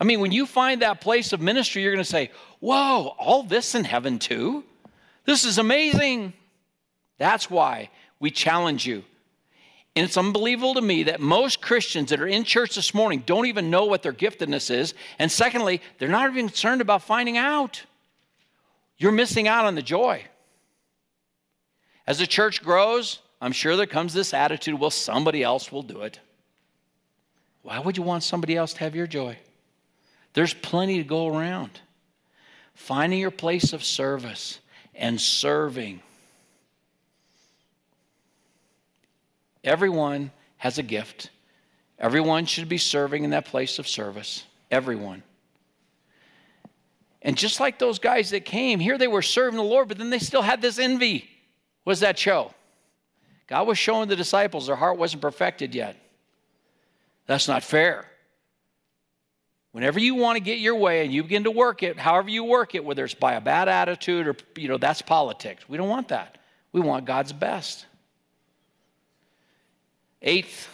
I 0.00 0.04
mean, 0.04 0.20
when 0.20 0.32
you 0.32 0.46
find 0.46 0.80
that 0.80 1.02
place 1.02 1.34
of 1.34 1.42
ministry, 1.42 1.82
you're 1.82 1.92
going 1.92 2.02
to 2.02 2.08
say, 2.08 2.30
Whoa, 2.60 3.14
all 3.18 3.42
this 3.42 3.74
in 3.74 3.84
heaven 3.84 4.18
too? 4.18 4.64
This 5.26 5.44
is 5.44 5.58
amazing. 5.58 6.32
That's 7.18 7.50
why 7.50 7.90
we 8.18 8.30
challenge 8.30 8.86
you 8.86 9.04
and 9.98 10.04
it's 10.04 10.16
unbelievable 10.16 10.74
to 10.74 10.80
me 10.80 11.02
that 11.02 11.18
most 11.18 11.60
Christians 11.60 12.10
that 12.10 12.20
are 12.20 12.26
in 12.28 12.44
church 12.44 12.76
this 12.76 12.94
morning 12.94 13.24
don't 13.26 13.46
even 13.46 13.68
know 13.68 13.84
what 13.86 14.04
their 14.04 14.12
giftedness 14.12 14.70
is. 14.70 14.94
And 15.18 15.28
secondly, 15.28 15.82
they're 15.98 16.08
not 16.08 16.30
even 16.30 16.46
concerned 16.46 16.80
about 16.80 17.02
finding 17.02 17.36
out. 17.36 17.82
You're 18.96 19.10
missing 19.10 19.48
out 19.48 19.64
on 19.64 19.74
the 19.74 19.82
joy. 19.82 20.22
As 22.08 22.18
the 22.18 22.26
church 22.26 22.62
grows, 22.62 23.18
I'm 23.38 23.52
sure 23.52 23.76
there 23.76 23.84
comes 23.84 24.14
this 24.14 24.32
attitude 24.32 24.80
well, 24.80 24.88
somebody 24.88 25.42
else 25.42 25.70
will 25.70 25.82
do 25.82 26.00
it. 26.00 26.18
Why 27.60 27.78
would 27.78 27.98
you 27.98 28.02
want 28.02 28.22
somebody 28.22 28.56
else 28.56 28.72
to 28.72 28.78
have 28.80 28.96
your 28.96 29.06
joy? 29.06 29.36
There's 30.32 30.54
plenty 30.54 30.96
to 30.96 31.04
go 31.04 31.26
around. 31.28 31.82
Finding 32.72 33.20
your 33.20 33.30
place 33.30 33.74
of 33.74 33.84
service 33.84 34.58
and 34.94 35.20
serving 35.20 36.00
Everyone 39.64 40.30
has 40.56 40.78
a 40.78 40.82
gift. 40.82 41.28
Everyone 41.98 42.46
should 42.46 42.70
be 42.70 42.78
serving 42.78 43.24
in 43.24 43.30
that 43.30 43.44
place 43.44 43.78
of 43.78 43.86
service. 43.86 44.44
Everyone. 44.70 45.22
And 47.20 47.36
just 47.36 47.60
like 47.60 47.78
those 47.78 47.98
guys 47.98 48.30
that 48.30 48.46
came, 48.46 48.80
here 48.80 48.96
they 48.96 49.08
were 49.08 49.20
serving 49.20 49.58
the 49.58 49.64
Lord, 49.64 49.88
but 49.88 49.98
then 49.98 50.08
they 50.08 50.20
still 50.20 50.40
had 50.40 50.62
this 50.62 50.78
envy. 50.78 51.28
Does 51.92 52.00
that 52.00 52.18
show? 52.18 52.52
God 53.46 53.66
was 53.66 53.78
showing 53.78 54.08
the 54.08 54.16
disciples 54.16 54.66
their 54.66 54.76
heart 54.76 54.98
wasn't 54.98 55.22
perfected 55.22 55.74
yet. 55.74 55.96
That's 57.26 57.48
not 57.48 57.62
fair. 57.62 58.06
Whenever 59.72 60.00
you 60.00 60.14
want 60.14 60.36
to 60.36 60.40
get 60.40 60.58
your 60.58 60.76
way 60.76 61.04
and 61.04 61.12
you 61.12 61.22
begin 61.22 61.44
to 61.44 61.50
work 61.50 61.82
it, 61.82 61.98
however 61.98 62.30
you 62.30 62.44
work 62.44 62.74
it, 62.74 62.84
whether 62.84 63.04
it's 63.04 63.14
by 63.14 63.34
a 63.34 63.40
bad 63.40 63.68
attitude 63.68 64.26
or, 64.26 64.36
you 64.56 64.68
know, 64.68 64.78
that's 64.78 65.02
politics. 65.02 65.68
We 65.68 65.76
don't 65.76 65.88
want 65.88 66.08
that. 66.08 66.38
We 66.72 66.80
want 66.80 67.04
God's 67.04 67.32
best. 67.32 67.86
Eighth, 70.20 70.68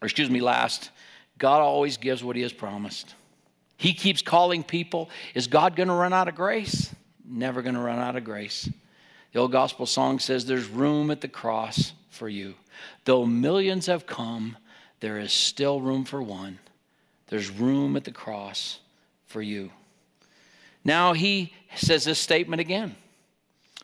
or 0.00 0.06
excuse 0.06 0.30
me, 0.30 0.40
last, 0.40 0.90
God 1.38 1.60
always 1.60 1.96
gives 1.96 2.24
what 2.24 2.34
He 2.36 2.42
has 2.42 2.52
promised. 2.52 3.14
He 3.76 3.92
keeps 3.92 4.22
calling 4.22 4.62
people. 4.62 5.10
Is 5.34 5.48
God 5.48 5.76
going 5.76 5.88
to 5.88 5.94
run 5.94 6.12
out 6.12 6.28
of 6.28 6.34
grace? 6.34 6.94
Never 7.24 7.62
going 7.62 7.74
to 7.74 7.80
run 7.80 7.98
out 7.98 8.16
of 8.16 8.24
grace. 8.24 8.68
The 9.34 9.40
old 9.40 9.50
gospel 9.50 9.84
song 9.84 10.20
says, 10.20 10.46
There's 10.46 10.68
room 10.68 11.10
at 11.10 11.20
the 11.20 11.26
cross 11.26 11.92
for 12.08 12.28
you. 12.28 12.54
Though 13.04 13.26
millions 13.26 13.86
have 13.86 14.06
come, 14.06 14.56
there 15.00 15.18
is 15.18 15.32
still 15.32 15.80
room 15.80 16.04
for 16.04 16.22
one. 16.22 16.60
There's 17.26 17.50
room 17.50 17.96
at 17.96 18.04
the 18.04 18.12
cross 18.12 18.78
for 19.26 19.42
you. 19.42 19.72
Now 20.84 21.14
he 21.14 21.52
says 21.74 22.04
this 22.04 22.20
statement 22.20 22.60
again 22.60 22.94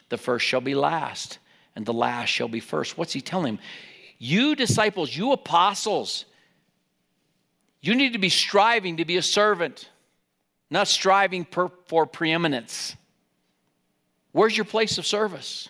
the 0.08 0.18
first 0.18 0.46
shall 0.46 0.60
be 0.60 0.76
last, 0.76 1.40
and 1.74 1.84
the 1.84 1.92
last 1.92 2.28
shall 2.28 2.48
be 2.48 2.60
first. 2.60 2.96
What's 2.96 3.12
he 3.12 3.20
telling 3.20 3.54
him? 3.54 3.58
You 4.18 4.54
disciples, 4.54 5.16
you 5.16 5.32
apostles, 5.32 6.26
you 7.80 7.96
need 7.96 8.12
to 8.12 8.20
be 8.20 8.28
striving 8.28 8.98
to 8.98 9.04
be 9.04 9.16
a 9.16 9.22
servant, 9.22 9.88
not 10.70 10.86
striving 10.86 11.44
per, 11.44 11.72
for 11.86 12.06
preeminence. 12.06 12.94
Where's 14.32 14.56
your 14.56 14.64
place 14.64 14.98
of 14.98 15.06
service? 15.06 15.68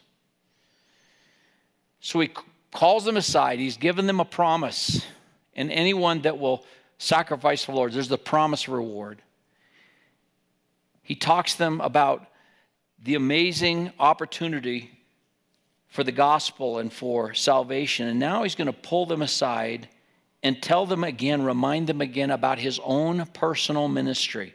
So 2.01 2.21
he 2.21 2.31
calls 2.73 3.05
them 3.05 3.17
aside. 3.17 3.59
He's 3.59 3.77
given 3.77 4.07
them 4.07 4.21
a 4.21 4.25
promise. 4.25 5.05
And 5.55 5.71
anyone 5.71 6.23
that 6.23 6.39
will 6.39 6.65
sacrifice 6.99 7.65
for 7.65 7.73
the 7.73 7.77
Lord. 7.77 7.93
There's 7.93 8.09
the 8.09 8.19
promised 8.19 8.69
reward. 8.69 9.23
He 11.03 11.15
talks 11.15 11.55
them 11.55 11.81
about 11.81 12.27
the 13.03 13.15
amazing 13.15 13.93
opportunity 13.99 14.91
for 15.89 16.05
the 16.05 16.13
gospel 16.13 16.79
and 16.79 16.93
for 16.93 17.35
salvation. 17.35 18.07
And 18.07 18.21
now 18.21 18.43
he's 18.43 18.55
going 18.55 18.67
to 18.67 18.73
pull 18.73 19.07
them 19.07 19.23
aside 19.23 19.89
and 20.43 20.63
tell 20.63 20.87
them 20.87 21.03
again, 21.03 21.43
remind 21.43 21.87
them 21.87 22.01
again 22.01 22.31
about 22.31 22.59
his 22.59 22.79
own 22.85 23.27
personal 23.33 23.89
ministry. 23.89 24.55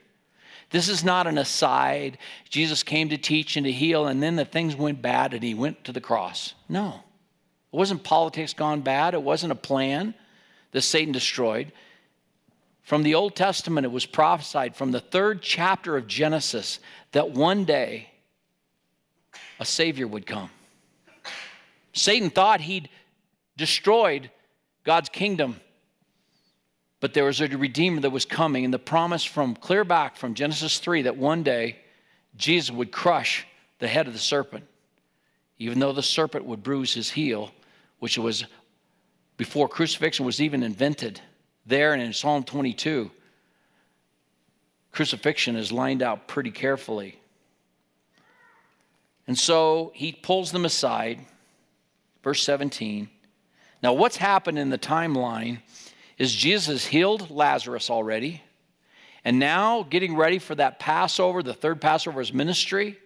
This 0.71 0.89
is 0.89 1.03
not 1.03 1.27
an 1.27 1.37
aside. 1.37 2.17
Jesus 2.49 2.83
came 2.83 3.09
to 3.09 3.17
teach 3.17 3.55
and 3.55 3.65
to 3.65 3.71
heal, 3.71 4.07
and 4.07 4.21
then 4.21 4.35
the 4.35 4.45
things 4.45 4.75
went 4.75 5.01
bad 5.01 5.33
and 5.33 5.43
he 5.43 5.53
went 5.53 5.83
to 5.85 5.91
the 5.91 6.01
cross. 6.01 6.53
No. 6.67 7.01
It 7.71 7.77
wasn't 7.77 8.03
politics 8.03 8.53
gone 8.53 8.81
bad, 8.81 9.13
it 9.13 9.21
wasn't 9.21 9.51
a 9.51 9.55
plan 9.55 10.13
that 10.71 10.81
Satan 10.81 11.11
destroyed. 11.11 11.71
From 12.81 13.03
the 13.03 13.15
Old 13.15 13.35
Testament, 13.35 13.85
it 13.85 13.91
was 13.91 14.05
prophesied 14.05 14.75
from 14.75 14.91
the 14.91 14.99
third 14.99 15.41
chapter 15.41 15.97
of 15.97 16.07
Genesis 16.07 16.79
that 17.13 17.31
one 17.31 17.65
day 17.65 18.09
a 19.59 19.65
Savior 19.65 20.07
would 20.07 20.25
come. 20.25 20.49
Satan 21.93 22.29
thought 22.29 22.61
he'd 22.61 22.89
destroyed 23.57 24.29
God's 24.83 25.09
kingdom, 25.09 25.59
but 26.99 27.13
there 27.13 27.25
was 27.25 27.41
a 27.41 27.47
Redeemer 27.47 28.01
that 28.01 28.09
was 28.09 28.25
coming, 28.25 28.65
and 28.65 28.73
the 28.73 28.79
promise 28.79 29.23
from 29.23 29.55
clear 29.55 29.83
back 29.83 30.15
from 30.15 30.33
Genesis 30.33 30.79
3 30.79 31.03
that 31.03 31.17
one 31.17 31.43
day 31.43 31.77
Jesus 32.37 32.71
would 32.71 32.91
crush 32.91 33.45
the 33.79 33.87
head 33.87 34.07
of 34.07 34.13
the 34.13 34.19
serpent, 34.19 34.65
even 35.57 35.79
though 35.79 35.91
the 35.91 36.03
serpent 36.03 36.45
would 36.45 36.63
bruise 36.63 36.93
his 36.93 37.11
heel, 37.11 37.51
which 37.99 38.17
was 38.17 38.45
before 39.37 39.67
crucifixion 39.67 40.25
was 40.25 40.41
even 40.41 40.63
invented. 40.63 41.21
There 41.65 41.93
and 41.93 42.01
in 42.01 42.13
Psalm 42.13 42.43
22, 42.43 43.11
crucifixion 44.91 45.55
is 45.55 45.71
lined 45.71 46.01
out 46.01 46.27
pretty 46.27 46.51
carefully. 46.51 47.19
And 49.27 49.37
so 49.37 49.91
he 49.95 50.11
pulls 50.11 50.51
them 50.51 50.65
aside. 50.65 51.19
Verse 52.23 52.43
17. 52.43 53.09
Now, 53.83 53.93
what's 53.93 54.17
happened 54.17 54.57
in 54.57 54.69
the 54.69 54.77
timeline 54.77 55.59
is 56.17 56.33
Jesus 56.33 56.85
healed 56.85 57.29
Lazarus 57.29 57.89
already. 57.89 58.41
And 59.23 59.39
now, 59.39 59.83
getting 59.83 60.15
ready 60.15 60.39
for 60.39 60.55
that 60.55 60.79
Passover, 60.79 61.41
the 61.41 61.53
third 61.53 61.81
Passover 61.81 62.19
his 62.19 62.33
ministry, 62.33 62.97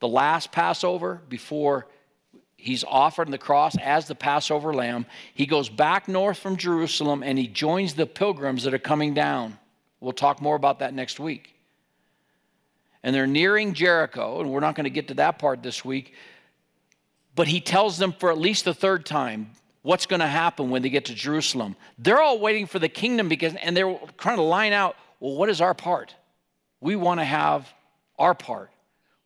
the 0.00 0.08
last 0.08 0.52
Passover 0.52 1.20
before 1.28 1.88
he's 2.56 2.84
offered 2.84 3.26
on 3.26 3.32
the 3.32 3.38
cross 3.38 3.76
as 3.78 4.06
the 4.06 4.14
Passover 4.14 4.72
lamb, 4.72 5.04
he 5.34 5.46
goes 5.46 5.68
back 5.68 6.06
north 6.06 6.38
from 6.38 6.56
Jerusalem 6.56 7.22
and 7.22 7.36
he 7.38 7.48
joins 7.48 7.94
the 7.94 8.06
pilgrims 8.06 8.62
that 8.64 8.74
are 8.74 8.78
coming 8.78 9.14
down. 9.14 9.58
We'll 10.00 10.12
talk 10.12 10.40
more 10.40 10.56
about 10.56 10.78
that 10.78 10.94
next 10.94 11.18
week 11.18 11.52
and 13.02 13.14
they're 13.14 13.26
nearing 13.26 13.74
Jericho, 13.74 14.40
and 14.40 14.50
we're 14.50 14.60
not 14.60 14.74
going 14.74 14.84
to 14.84 14.90
get 14.90 15.08
to 15.08 15.14
that 15.14 15.38
part 15.38 15.62
this 15.62 15.84
week. 15.84 16.14
But 17.34 17.48
he 17.48 17.60
tells 17.60 17.98
them 17.98 18.12
for 18.12 18.30
at 18.30 18.38
least 18.38 18.64
the 18.64 18.74
third 18.74 19.04
time 19.06 19.50
what's 19.82 20.06
going 20.06 20.20
to 20.20 20.26
happen 20.26 20.70
when 20.70 20.82
they 20.82 20.88
get 20.88 21.06
to 21.06 21.14
Jerusalem. 21.14 21.76
They're 21.98 22.22
all 22.22 22.38
waiting 22.38 22.66
for 22.66 22.78
the 22.78 22.88
kingdom 22.88 23.28
because, 23.28 23.54
and 23.56 23.76
they're 23.76 23.98
trying 24.18 24.36
to 24.36 24.42
line 24.42 24.72
out, 24.72 24.96
well, 25.20 25.34
what 25.34 25.48
is 25.48 25.60
our 25.60 25.74
part? 25.74 26.14
We 26.80 26.96
want 26.96 27.20
to 27.20 27.24
have 27.24 27.72
our 28.18 28.34
part. 28.34 28.70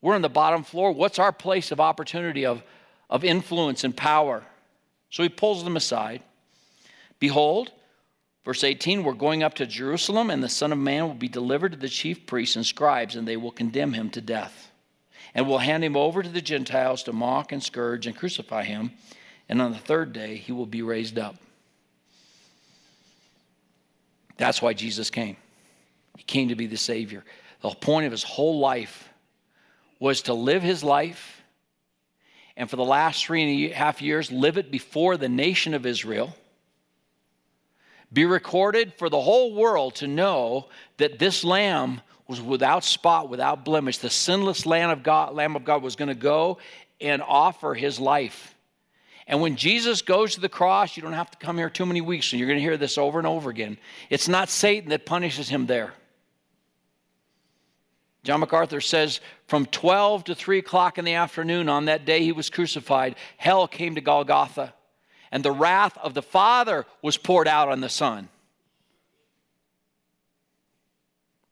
We're 0.00 0.14
on 0.14 0.22
the 0.22 0.28
bottom 0.28 0.62
floor. 0.62 0.92
What's 0.92 1.18
our 1.18 1.32
place 1.32 1.72
of 1.72 1.80
opportunity, 1.80 2.44
of, 2.46 2.62
of 3.08 3.24
influence 3.24 3.84
and 3.84 3.96
power? 3.96 4.42
So 5.10 5.22
he 5.22 5.28
pulls 5.28 5.64
them 5.64 5.76
aside. 5.76 6.22
Behold, 7.18 7.72
Verse 8.46 8.62
18, 8.62 9.02
we're 9.02 9.12
going 9.12 9.42
up 9.42 9.54
to 9.54 9.66
Jerusalem, 9.66 10.30
and 10.30 10.40
the 10.40 10.48
Son 10.48 10.70
of 10.70 10.78
Man 10.78 11.08
will 11.08 11.14
be 11.14 11.26
delivered 11.26 11.72
to 11.72 11.78
the 11.78 11.88
chief 11.88 12.26
priests 12.26 12.54
and 12.54 12.64
scribes, 12.64 13.16
and 13.16 13.26
they 13.26 13.36
will 13.36 13.50
condemn 13.50 13.92
him 13.92 14.08
to 14.10 14.20
death. 14.20 14.70
And 15.34 15.48
will 15.48 15.58
hand 15.58 15.82
him 15.82 15.96
over 15.96 16.22
to 16.22 16.28
the 16.28 16.40
Gentiles 16.40 17.02
to 17.02 17.12
mock 17.12 17.50
and 17.50 17.60
scourge 17.60 18.06
and 18.06 18.16
crucify 18.16 18.62
him. 18.62 18.92
And 19.48 19.62
on 19.62 19.72
the 19.72 19.78
third 19.78 20.12
day, 20.12 20.36
he 20.36 20.52
will 20.52 20.66
be 20.66 20.82
raised 20.82 21.18
up. 21.18 21.36
That's 24.36 24.60
why 24.60 24.74
Jesus 24.74 25.08
came. 25.08 25.36
He 26.16 26.24
came 26.24 26.48
to 26.48 26.56
be 26.56 26.66
the 26.66 26.76
Savior. 26.76 27.24
The 27.62 27.70
point 27.70 28.06
of 28.06 28.12
his 28.12 28.22
whole 28.22 28.58
life 28.58 29.08
was 29.98 30.22
to 30.22 30.34
live 30.34 30.62
his 30.62 30.84
life, 30.84 31.42
and 32.56 32.68
for 32.68 32.76
the 32.76 32.84
last 32.84 33.24
three 33.24 33.42
and 33.42 33.72
a 33.72 33.74
half 33.74 34.02
years, 34.02 34.30
live 34.30 34.58
it 34.58 34.70
before 34.70 35.16
the 35.16 35.28
nation 35.28 35.74
of 35.74 35.86
Israel 35.86 36.34
be 38.12 38.24
recorded 38.24 38.94
for 38.94 39.10
the 39.10 39.20
whole 39.20 39.54
world 39.54 39.96
to 39.96 40.06
know 40.06 40.68
that 40.96 41.18
this 41.18 41.44
lamb 41.44 42.00
was 42.28 42.40
without 42.40 42.84
spot, 42.84 43.28
without 43.28 43.64
blemish. 43.64 43.98
The 43.98 44.10
sinless 44.10 44.66
Lamb 44.66 44.90
of 44.90 45.02
God, 45.02 45.34
Lamb 45.34 45.56
of 45.56 45.64
God 45.64 45.82
was 45.82 45.96
going 45.96 46.08
to 46.08 46.14
go 46.14 46.58
and 47.00 47.22
offer 47.22 47.74
his 47.74 48.00
life. 48.00 48.55
And 49.26 49.40
when 49.40 49.56
Jesus 49.56 50.02
goes 50.02 50.34
to 50.34 50.40
the 50.40 50.48
cross, 50.48 50.96
you 50.96 51.02
don't 51.02 51.12
have 51.12 51.30
to 51.32 51.38
come 51.38 51.58
here 51.58 51.70
too 51.70 51.86
many 51.86 52.00
weeks, 52.00 52.32
and 52.32 52.38
you're 52.38 52.48
going 52.48 52.58
to 52.58 52.62
hear 52.62 52.76
this 52.76 52.96
over 52.96 53.18
and 53.18 53.26
over 53.26 53.50
again. 53.50 53.76
It's 54.08 54.28
not 54.28 54.48
Satan 54.48 54.90
that 54.90 55.04
punishes 55.04 55.48
him 55.48 55.66
there. 55.66 55.94
John 58.22 58.40
MacArthur 58.40 58.80
says 58.80 59.20
from 59.46 59.66
12 59.66 60.24
to 60.24 60.34
3 60.34 60.58
o'clock 60.58 60.98
in 60.98 61.04
the 61.04 61.14
afternoon 61.14 61.68
on 61.68 61.84
that 61.84 62.04
day 62.04 62.22
he 62.22 62.32
was 62.32 62.50
crucified, 62.50 63.16
hell 63.36 63.68
came 63.68 63.94
to 63.94 64.00
Golgotha 64.00 64.74
and 65.30 65.44
the 65.44 65.52
wrath 65.52 65.96
of 65.98 66.14
the 66.14 66.22
Father 66.22 66.86
was 67.02 67.16
poured 67.16 67.48
out 67.48 67.68
on 67.68 67.80
the 67.80 67.88
Son. 67.88 68.28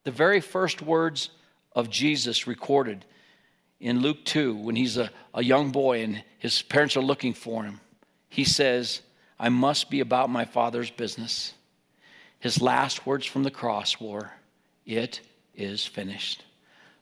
The 0.05 0.11
very 0.11 0.41
first 0.41 0.83
words 0.83 1.31
of 1.73 1.91
Jesus 1.91 2.47
recorded 2.47 3.05
in 3.85 4.01
Luke 4.01 4.25
2 4.25 4.57
when 4.57 4.77
he's 4.77 4.97
a, 4.97 5.11
a 5.35 5.44
young 5.44 5.70
boy 5.70 6.03
and 6.03 6.25
his 6.38 6.62
parents 6.62 6.97
are 6.97 7.03
looking 7.03 7.35
for 7.35 7.64
him. 7.64 7.81
He 8.31 8.42
says, 8.42 9.03
I 9.38 9.51
must 9.51 9.90
be 9.90 10.01
about 10.01 10.31
my 10.31 10.47
Father's 10.47 10.90
business. 10.90 11.53
His 12.38 12.62
last 12.62 13.07
words 13.07 13.27
from 13.27 13.42
the 13.42 13.51
cross 13.51 14.01
were, 14.01 14.31
It 14.87 15.20
is 15.55 15.85
finished. 15.85 16.44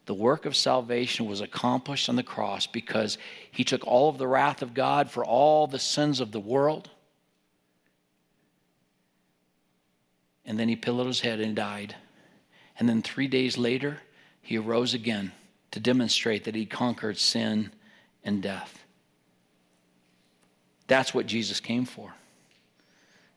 The 0.06 0.14
work 0.14 0.44
of 0.44 0.56
salvation 0.56 1.26
was 1.26 1.40
accomplished 1.40 2.08
on 2.08 2.16
the 2.16 2.24
cross 2.24 2.66
because 2.66 3.16
he 3.52 3.62
took 3.62 3.86
all 3.86 4.08
of 4.08 4.18
the 4.18 4.26
wrath 4.26 4.60
of 4.60 4.74
God 4.74 5.08
for 5.08 5.24
all 5.24 5.68
the 5.68 5.78
sins 5.78 6.18
of 6.18 6.32
the 6.32 6.40
world. 6.40 6.90
And 10.44 10.58
then 10.58 10.68
he 10.68 10.74
pillowed 10.74 11.06
his 11.06 11.20
head 11.20 11.38
and 11.38 11.54
died. 11.54 11.94
And 12.76 12.88
then 12.88 13.02
three 13.02 13.28
days 13.28 13.56
later, 13.56 13.98
he 14.40 14.58
arose 14.58 14.94
again 14.94 15.30
to 15.72 15.80
demonstrate 15.80 16.44
that 16.44 16.54
he 16.54 16.64
conquered 16.64 17.18
sin 17.18 17.70
and 18.24 18.42
death. 18.42 18.84
That's 20.86 21.12
what 21.12 21.26
Jesus 21.26 21.60
came 21.60 21.84
for. 21.84 22.14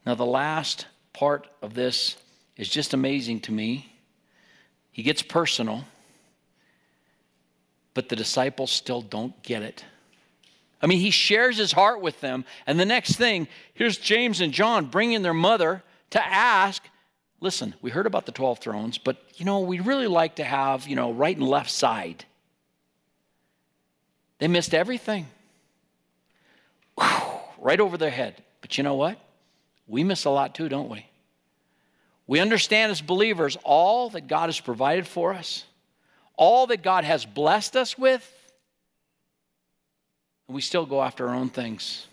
Now, 0.05 0.15
the 0.15 0.25
last 0.25 0.85
part 1.13 1.47
of 1.61 1.73
this 1.73 2.17
is 2.57 2.69
just 2.69 2.93
amazing 2.93 3.41
to 3.41 3.51
me. 3.51 3.91
He 4.91 5.03
gets 5.03 5.21
personal 5.21 5.83
but 7.95 8.09
the 8.09 8.15
disciples 8.15 8.69
still 8.69 9.01
don't 9.01 9.41
get 9.41 9.63
it. 9.63 9.83
I 10.81 10.85
mean, 10.85 10.99
he 10.99 11.09
shares 11.09 11.57
his 11.57 11.71
heart 11.71 12.01
with 12.01 12.21
them. 12.21 12.45
And 12.67 12.79
the 12.79 12.85
next 12.85 13.15
thing, 13.15 13.47
here's 13.73 13.97
James 13.97 14.41
and 14.41 14.53
John 14.53 14.85
bringing 14.85 15.23
their 15.23 15.33
mother 15.33 15.81
to 16.11 16.23
ask, 16.23 16.83
listen, 17.39 17.75
we 17.81 17.91
heard 17.91 18.05
about 18.05 18.25
the 18.25 18.31
12 18.31 18.59
thrones, 18.59 18.97
but, 18.97 19.17
you 19.35 19.45
know, 19.45 19.59
we 19.59 19.79
really 19.79 20.07
like 20.07 20.35
to 20.35 20.43
have, 20.43 20.87
you 20.87 20.95
know, 20.95 21.11
right 21.11 21.35
and 21.35 21.47
left 21.47 21.69
side. 21.69 22.25
They 24.39 24.47
missed 24.47 24.73
everything. 24.73 25.27
Whew, 26.99 27.07
right 27.57 27.79
over 27.79 27.97
their 27.97 28.11
head. 28.11 28.43
But 28.61 28.77
you 28.77 28.83
know 28.83 28.95
what? 28.95 29.19
We 29.87 30.03
miss 30.03 30.25
a 30.25 30.29
lot 30.29 30.55
too, 30.55 30.69
don't 30.69 30.89
we? 30.89 31.05
We 32.27 32.39
understand 32.39 32.91
as 32.91 33.01
believers 33.01 33.57
all 33.63 34.09
that 34.09 34.27
God 34.27 34.47
has 34.47 34.59
provided 34.59 35.05
for 35.07 35.33
us 35.33 35.65
all 36.37 36.67
that 36.67 36.81
God 36.83 37.03
has 37.03 37.25
blessed 37.25 37.75
us 37.75 37.97
with, 37.97 38.31
and 40.47 40.55
we 40.55 40.61
still 40.61 40.85
go 40.85 41.01
after 41.01 41.27
our 41.27 41.35
own 41.35 41.49
things. 41.49 42.07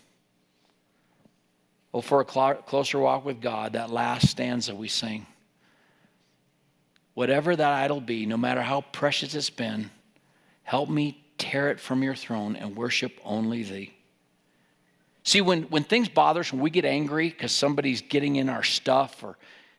Oh, 1.93 2.01
for 2.01 2.21
a 2.21 2.29
cl- 2.29 2.55
closer 2.55 2.99
walk 2.99 3.23
with 3.23 3.41
God, 3.41 3.73
that 3.73 3.89
last 3.89 4.29
stanza 4.29 4.73
we 4.73 4.87
sing. 4.87 5.25
Whatever 7.13 7.55
that 7.55 7.73
idol 7.73 8.01
be, 8.01 8.25
no 8.25 8.37
matter 8.37 8.61
how 8.61 8.81
precious 8.81 9.35
it's 9.35 9.51
been, 9.51 9.91
help 10.63 10.89
me 10.89 11.23
tear 11.37 11.69
it 11.69 11.79
from 11.79 12.01
your 12.01 12.15
throne 12.15 12.55
and 12.55 12.75
worship 12.75 13.19
only 13.23 13.63
thee. 13.63 13.93
See, 15.23 15.41
when, 15.41 15.63
when 15.63 15.83
things 15.83 16.09
bother 16.09 16.39
us, 16.39 16.51
when 16.51 16.61
we 16.61 16.69
get 16.69 16.85
angry 16.85 17.29
because 17.29 17.51
somebody's 17.51 18.01
getting 18.01 18.37
in 18.37 18.49
our 18.49 18.63
stuff 18.63 19.23
or 19.23 19.37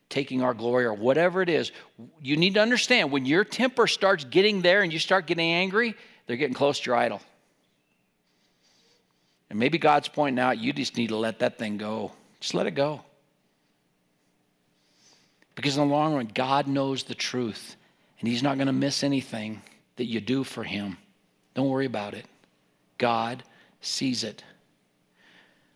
taking 0.09 0.43
our 0.43 0.55
glory 0.55 0.85
or 0.85 0.95
whatever 0.95 1.43
it 1.43 1.49
is. 1.49 1.73
You 2.23 2.37
need 2.37 2.55
to 2.55 2.61
understand 2.61 3.11
when 3.11 3.27
your 3.27 3.45
temper 3.45 3.87
starts 3.87 4.25
getting 4.25 4.63
there 4.63 4.83
and 4.83 4.93
you 4.93 4.99
start 4.99 5.27
getting 5.27 5.51
angry, 5.51 5.95
they're 6.27 6.37
getting 6.37 6.55
close 6.55 6.81
to 6.81 6.87
your 6.87 6.97
idol. 6.97 7.21
And 9.55 9.61
maybe 9.61 9.79
God's 9.79 10.09
pointing 10.09 10.41
out 10.41 10.59
you 10.59 10.73
just 10.73 10.97
need 10.97 11.11
to 11.11 11.17
let 11.17 11.39
that 11.39 11.59
thing 11.59 11.79
go. 11.79 12.11
Just 12.41 12.55
let 12.55 12.67
it 12.67 12.73
go. 12.73 13.03
Because 15.55 15.77
in 15.77 15.87
the 15.87 15.95
long 15.95 16.13
run, 16.13 16.29
God 16.35 16.67
knows 16.67 17.05
the 17.05 17.15
truth, 17.15 17.77
and 18.19 18.29
He's 18.29 18.43
not 18.43 18.57
going 18.57 18.67
to 18.67 18.73
miss 18.73 19.05
anything 19.05 19.63
that 19.95 20.07
you 20.07 20.21
do 20.21 20.43
for 20.43 20.65
Him. 20.65 20.99
Don't 21.55 21.69
worry 21.69 21.87
about 21.87 22.15
it. 22.15 22.27
God 22.99 23.45
sees 23.81 24.25
it. 24.25 24.43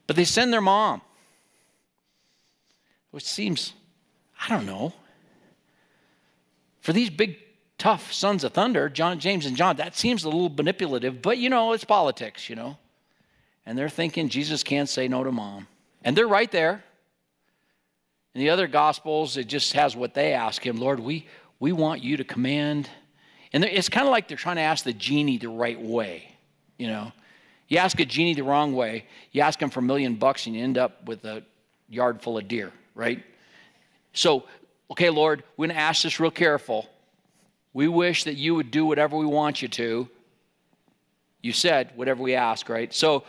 But 0.09 0.17
they 0.17 0.25
send 0.25 0.53
their 0.53 0.61
mom, 0.61 1.01
which 3.13 3.27
seems, 3.27 3.75
I 4.41 4.49
don't 4.49 4.67
know, 4.67 4.93
for 6.81 6.93
these 6.93 7.11
big, 7.11 7.37
tough 7.79 8.13
sons 8.13 8.43
of 8.43 8.55
thunder, 8.55 8.89
John, 8.89 9.21
James, 9.21 9.47
and 9.47 9.57
John, 9.57 9.77
that 9.77 9.97
seems 9.97 10.25
a 10.25 10.29
little 10.29 10.49
manipulative, 10.49 11.23
but 11.23 11.39
you 11.39 11.49
know, 11.49 11.75
it's 11.75 11.85
politics, 11.85 12.51
you 12.51 12.57
know. 12.57 12.77
And 13.69 13.77
they're 13.77 13.91
thinking 13.91 14.31
Jesus 14.31 14.63
can't 14.63 14.89
say 14.89 15.09
no 15.09 15.23
to 15.23 15.31
mom. 15.31 15.67
And 16.03 16.17
they're 16.17 16.27
right 16.27 16.51
there. 16.51 16.83
In 18.35 18.41
the 18.41 18.49
other 18.49 18.67
gospels, 18.67 19.37
it 19.37 19.47
just 19.47 19.75
has 19.75 19.95
what 19.95 20.15
they 20.15 20.33
ask 20.33 20.67
him 20.67 20.79
Lord, 20.79 20.99
we, 20.99 21.27
we 21.61 21.73
want 21.73 22.03
you 22.03 22.17
to 22.17 22.25
command. 22.25 22.89
And 23.53 23.63
it's 23.63 23.91
kind 23.91 24.07
of 24.07 24.11
like 24.11 24.27
they're 24.27 24.39
trying 24.39 24.57
to 24.57 24.63
ask 24.63 24.85
the 24.85 24.95
genie 24.95 25.37
the 25.37 25.51
right 25.51 25.79
way, 25.79 26.35
you 26.79 26.87
know. 26.87 27.13
You 27.69 27.77
ask 27.77 28.01
a 28.01 28.07
genie 28.07 28.33
the 28.33 28.43
wrong 28.43 28.75
way, 28.75 29.05
you 29.33 29.43
ask 29.43 29.61
him 29.61 29.69
for 29.69 29.81
a 29.81 29.83
million 29.83 30.15
bucks, 30.15 30.47
and 30.47 30.57
you 30.57 30.65
end 30.65 30.79
up 30.79 31.05
with 31.07 31.27
a 31.27 31.43
yard 31.91 32.23
full 32.23 32.39
of 32.39 32.49
deer, 32.49 32.73
right? 32.95 33.23
So, 34.15 34.45
okay, 34.91 35.11
Lord, 35.11 35.45
we're 35.59 35.67
going 35.67 35.77
to 35.77 35.83
ask 35.83 36.05
this 36.05 36.19
real 36.19 36.31
careful. 36.31 36.89
We 37.75 37.87
wish 37.87 38.25
that 38.25 38.37
you 38.37 38.55
would 38.55 38.71
do 38.71 38.87
whatever 38.87 39.19
we 39.19 39.27
want 39.27 39.61
you 39.61 39.69
to. 39.69 40.09
You 41.43 41.53
said 41.53 41.93
whatever 41.97 42.23
we 42.23 42.35
ask, 42.35 42.71
right? 42.71 42.93
So 42.95 43.25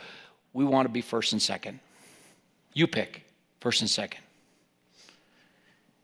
we 0.52 0.64
want 0.64 0.86
to 0.86 0.92
be 0.92 1.00
first 1.00 1.32
and 1.32 1.40
second. 1.40 1.80
You 2.72 2.86
pick 2.86 3.24
first 3.60 3.80
and 3.80 3.90
second. 3.90 4.20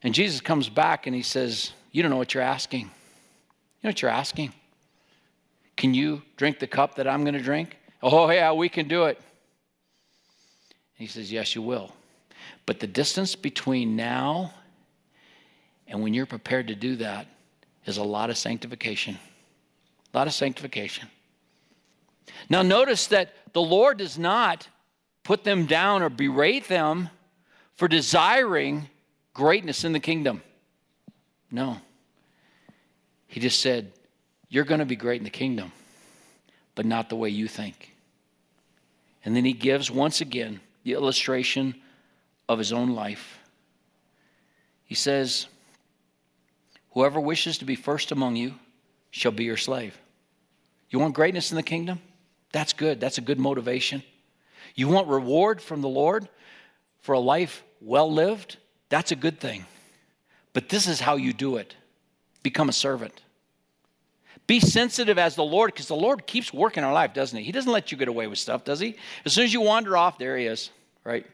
And 0.02 0.14
Jesus 0.14 0.40
comes 0.40 0.68
back 0.68 1.06
and 1.06 1.16
he 1.16 1.22
says, 1.22 1.72
You 1.92 2.02
don't 2.02 2.11
know 2.11 2.16
what 2.16 2.35
you're 2.35 2.42
asking. 2.42 2.82
You 2.82 2.88
know 3.85 3.88
what 3.90 4.02
you're 4.02 4.11
asking? 4.11 4.52
Can 5.76 5.94
you 5.94 6.22
drink 6.37 6.59
the 6.59 6.66
cup 6.66 6.96
that 6.96 7.06
I'm 7.06 7.22
going 7.22 7.35
to 7.35 7.42
drink? 7.42 7.76
Oh, 8.02 8.30
yeah, 8.30 8.52
we 8.52 8.68
can 8.68 8.88
do 8.88 9.04
it. 9.04 9.16
And 9.16 9.24
he 10.96 11.06
says, 11.06 11.32
Yes, 11.32 11.54
you 11.54 11.62
will. 11.62 11.92
But 12.66 12.80
the 12.80 12.87
distance 12.87 13.35
between 13.35 13.96
now 13.96 14.52
and 15.87 16.02
when 16.02 16.14
you're 16.14 16.26
prepared 16.26 16.68
to 16.68 16.74
do 16.74 16.96
that 16.96 17.26
is 17.85 17.98
a 17.98 18.04
lot 18.04 18.30
of 18.30 18.37
sanctification. 18.37 19.18
A 20.12 20.16
lot 20.16 20.26
of 20.26 20.35
sanctification. 20.35 21.09
Now, 22.48 22.62
notice 22.62 23.06
that 23.08 23.34
the 23.52 23.62
Lord 23.62 23.98
does 23.98 24.18
not 24.18 24.68
put 25.22 25.44
them 25.44 25.66
down 25.66 26.02
or 26.02 26.08
berate 26.08 26.68
them 26.68 27.10
for 27.74 27.88
desiring 27.88 28.88
greatness 29.34 29.84
in 29.84 29.92
the 29.92 30.00
kingdom. 30.00 30.42
No. 31.50 31.78
He 33.26 33.40
just 33.40 33.60
said, 33.60 33.92
You're 34.48 34.64
going 34.64 34.80
to 34.80 34.86
be 34.86 34.96
great 34.96 35.20
in 35.20 35.24
the 35.24 35.30
kingdom, 35.30 35.72
but 36.74 36.86
not 36.86 37.08
the 37.08 37.16
way 37.16 37.28
you 37.28 37.48
think. 37.48 37.92
And 39.24 39.34
then 39.34 39.44
he 39.44 39.52
gives 39.52 39.90
once 39.90 40.20
again 40.20 40.60
the 40.84 40.92
illustration 40.92 41.74
of 42.48 42.58
his 42.58 42.72
own 42.72 42.94
life. 42.94 43.40
He 44.84 44.94
says, 44.94 45.48
Whoever 46.92 47.20
wishes 47.20 47.58
to 47.58 47.64
be 47.64 47.74
first 47.74 48.12
among 48.12 48.36
you 48.36 48.54
shall 49.10 49.32
be 49.32 49.44
your 49.44 49.56
slave. 49.56 49.98
You 50.88 50.98
want 50.98 51.14
greatness 51.14 51.50
in 51.50 51.56
the 51.56 51.62
kingdom? 51.62 52.00
That's 52.57 52.73
good. 52.73 53.01
That's 53.01 53.19
a 53.19 53.21
good 53.21 53.38
motivation. 53.38 54.03
You 54.75 54.88
want 54.88 55.09
reward 55.09 55.61
from 55.61 55.83
the 55.83 55.90
Lord 55.90 56.27
for 57.01 57.12
a 57.12 57.19
life 57.19 57.62
well 57.83 58.11
lived? 58.11 58.57
That's 58.88 59.12
a 59.12 59.14
good 59.14 59.38
thing. 59.38 59.66
But 60.55 60.71
this 60.71 60.88
is 60.88 60.99
how 60.99 61.16
you 61.16 61.35
do 61.35 61.57
it 61.57 61.77
become 62.42 62.71
a 62.71 62.73
servant. 62.73 63.21
Be 64.47 64.59
sensitive 64.59 65.19
as 65.19 65.35
the 65.35 65.45
Lord, 65.45 65.75
because 65.75 65.88
the 65.88 65.95
Lord 65.97 66.27
keeps 66.27 66.51
working 66.51 66.83
our 66.83 66.95
life, 66.95 67.12
doesn't 67.12 67.38
He? 67.38 67.45
He 67.45 67.53
doesn't 67.53 67.71
let 67.71 67.92
you 67.92 67.99
get 67.99 68.09
away 68.09 68.27
with 68.27 68.38
stuff, 68.38 68.64
does 68.64 68.81
He? 68.81 68.97
As 69.27 69.35
soon 69.35 69.45
as 69.45 69.53
you 69.53 69.61
wander 69.61 69.95
off, 69.95 70.16
there 70.16 70.38
He 70.38 70.47
is, 70.47 70.71
right? 71.05 71.27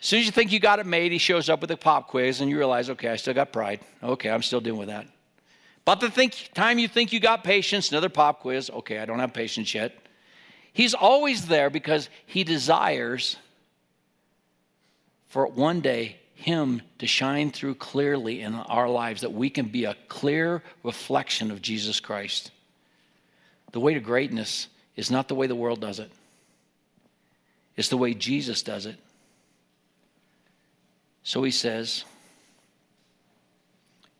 As 0.00 0.06
soon 0.06 0.20
as 0.20 0.24
you 0.24 0.32
think 0.32 0.52
you 0.52 0.58
got 0.58 0.78
it 0.78 0.86
made, 0.86 1.12
He 1.12 1.18
shows 1.18 1.50
up 1.50 1.60
with 1.60 1.70
a 1.70 1.76
pop 1.76 2.08
quiz, 2.08 2.40
and 2.40 2.48
you 2.48 2.56
realize, 2.56 2.88
okay, 2.88 3.10
I 3.10 3.16
still 3.16 3.34
got 3.34 3.52
pride. 3.52 3.80
Okay, 4.02 4.30
I'm 4.30 4.42
still 4.42 4.62
dealing 4.62 4.78
with 4.78 4.88
that. 4.88 5.06
But 5.84 6.00
the 6.00 6.10
think, 6.10 6.50
time 6.54 6.78
you 6.78 6.88
think 6.88 7.12
you 7.12 7.20
got 7.20 7.42
patience, 7.44 7.90
another 7.90 8.08
pop 8.08 8.40
quiz. 8.40 8.70
Okay, 8.70 8.98
I 8.98 9.04
don't 9.04 9.18
have 9.18 9.32
patience 9.32 9.74
yet. 9.74 9.94
He's 10.72 10.94
always 10.94 11.46
there 11.48 11.70
because 11.70 12.08
He 12.26 12.44
desires 12.44 13.36
for 15.26 15.46
one 15.46 15.80
day 15.80 16.16
him 16.42 16.82
to 16.98 17.06
shine 17.06 17.50
through 17.50 17.76
clearly 17.76 18.40
in 18.40 18.54
our 18.54 18.88
lives, 18.88 19.22
that 19.22 19.32
we 19.32 19.48
can 19.48 19.66
be 19.66 19.84
a 19.84 19.96
clear 20.08 20.62
reflection 20.82 21.50
of 21.50 21.62
Jesus 21.62 22.00
Christ. 22.00 22.50
The 23.70 23.80
way 23.80 23.94
to 23.94 24.00
greatness 24.00 24.68
is 24.96 25.10
not 25.10 25.28
the 25.28 25.34
way 25.34 25.46
the 25.46 25.54
world 25.54 25.80
does 25.80 25.98
it, 26.00 26.10
it's 27.76 27.88
the 27.88 27.96
way 27.96 28.12
Jesus 28.12 28.62
does 28.62 28.86
it. 28.86 28.96
So 31.22 31.42
he 31.44 31.52
says, 31.52 32.04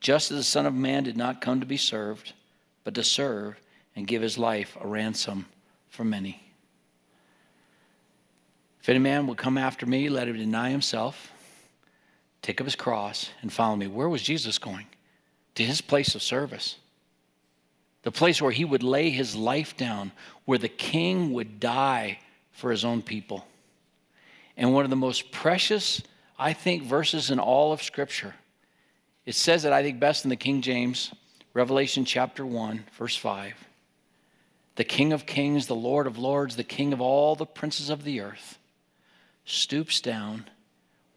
just 0.03 0.31
as 0.31 0.37
the 0.37 0.45
Son 0.45 0.67
of 0.67 0.75
Man 0.75 1.05
did 1.05 1.17
not 1.17 1.41
come 1.41 1.61
to 1.61 1.67
be 1.67 1.79
served, 1.79 2.35
but 2.85 2.95
to 2.95 3.03
serve 3.03 3.59
and 3.97 4.07
give 4.07 4.21
his 4.21 4.37
life 4.37 4.77
a 4.81 4.87
ransom 4.87 5.47
for 5.89 6.05
many. 6.05 6.43
If 8.81 8.89
any 8.89 8.99
man 8.99 9.27
will 9.27 9.35
come 9.35 9.57
after 9.57 9.87
me, 9.87 10.11
let 10.11 10.29
him 10.29 10.37
deny 10.37 10.71
himself 10.71 11.33
take 12.43 12.61
up 12.61 12.67
his 12.67 12.77
cross, 12.77 13.31
and 13.41 13.53
follow 13.53 13.77
me. 13.77 13.87
Where 13.87 14.09
was 14.09 14.23
Jesus 14.23 14.59
going? 14.59 14.87
To 15.55 15.65
his 15.65 15.81
place 15.81 16.15
of 16.15 16.23
service. 16.23 16.77
The 18.03 18.11
place 18.11 18.43
where 18.43 18.51
he 18.51 18.65
would 18.65 18.83
lay 18.83 19.11
his 19.11 19.37
life 19.37 19.77
down, 19.77 20.11
where 20.45 20.59
the 20.59 20.69
king 20.69 21.33
would 21.33 21.61
die 21.61 22.19
for 22.51 22.73
his 22.73 22.85
own 22.85 23.01
people. 23.01 23.47
And 24.57 24.75
one 24.75 24.85
of 24.85 24.91
the 24.91 24.97
most 24.97 25.31
precious, 25.31 26.03
I 26.37 26.53
think, 26.53 26.83
verses 26.83 27.31
in 27.31 27.39
all 27.39 27.73
of 27.73 27.83
Scripture. 27.83 28.35
It 29.25 29.35
says 29.35 29.65
it, 29.65 29.73
I 29.73 29.83
think, 29.83 30.01
best 30.01 30.25
in 30.25 30.31
the 30.31 30.37
King 30.37 30.63
James, 30.63 31.13
Revelation 31.55 32.05
chapter 32.05 32.45
1, 32.45 32.85
verse 32.97 33.17
5. 33.17 33.55
The 34.77 34.85
King 34.85 35.13
of 35.13 35.27
kings, 35.27 35.67
the 35.67 35.75
Lord 35.75 36.07
of 36.07 36.19
lords, 36.19 36.57
the 36.57 36.65
King 36.65 36.93
of 36.93 37.01
all 37.01 37.35
the 37.37 37.47
princes 37.47 37.91
of 37.91 38.05
the 38.05 38.21
earth, 38.21 38.59
stoops 39.45 40.01
down 40.01 40.47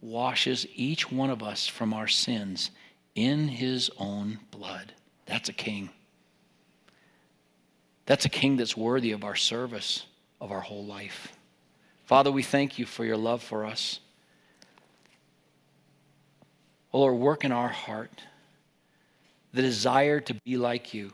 washes 0.01 0.67
each 0.75 1.11
one 1.11 1.29
of 1.29 1.41
us 1.41 1.65
from 1.67 1.93
our 1.93 2.07
sins 2.07 2.69
in 3.15 3.47
his 3.47 3.89
own 3.97 4.39
blood. 4.51 4.93
That's 5.25 5.49
a 5.49 5.53
king. 5.53 5.89
That's 8.05 8.25
a 8.25 8.29
king 8.29 8.57
that's 8.57 8.77
worthy 8.77 9.11
of 9.11 9.23
our 9.23 9.35
service 9.35 10.05
of 10.39 10.51
our 10.51 10.59
whole 10.59 10.85
life. 10.85 11.35
Father, 12.03 12.31
we 12.31 12.43
thank 12.43 12.77
you 12.77 12.85
for 12.85 13.03
your 13.03 13.17
love 13.17 13.41
for 13.41 13.65
us. 13.65 13.99
Oh 16.95 16.99
Lord, 16.99 17.15
work 17.17 17.43
in 17.43 17.51
our 17.51 17.67
heart 17.67 18.23
the 19.51 19.61
desire 19.61 20.21
to 20.21 20.33
be 20.33 20.55
like 20.55 20.93
you. 20.93 21.11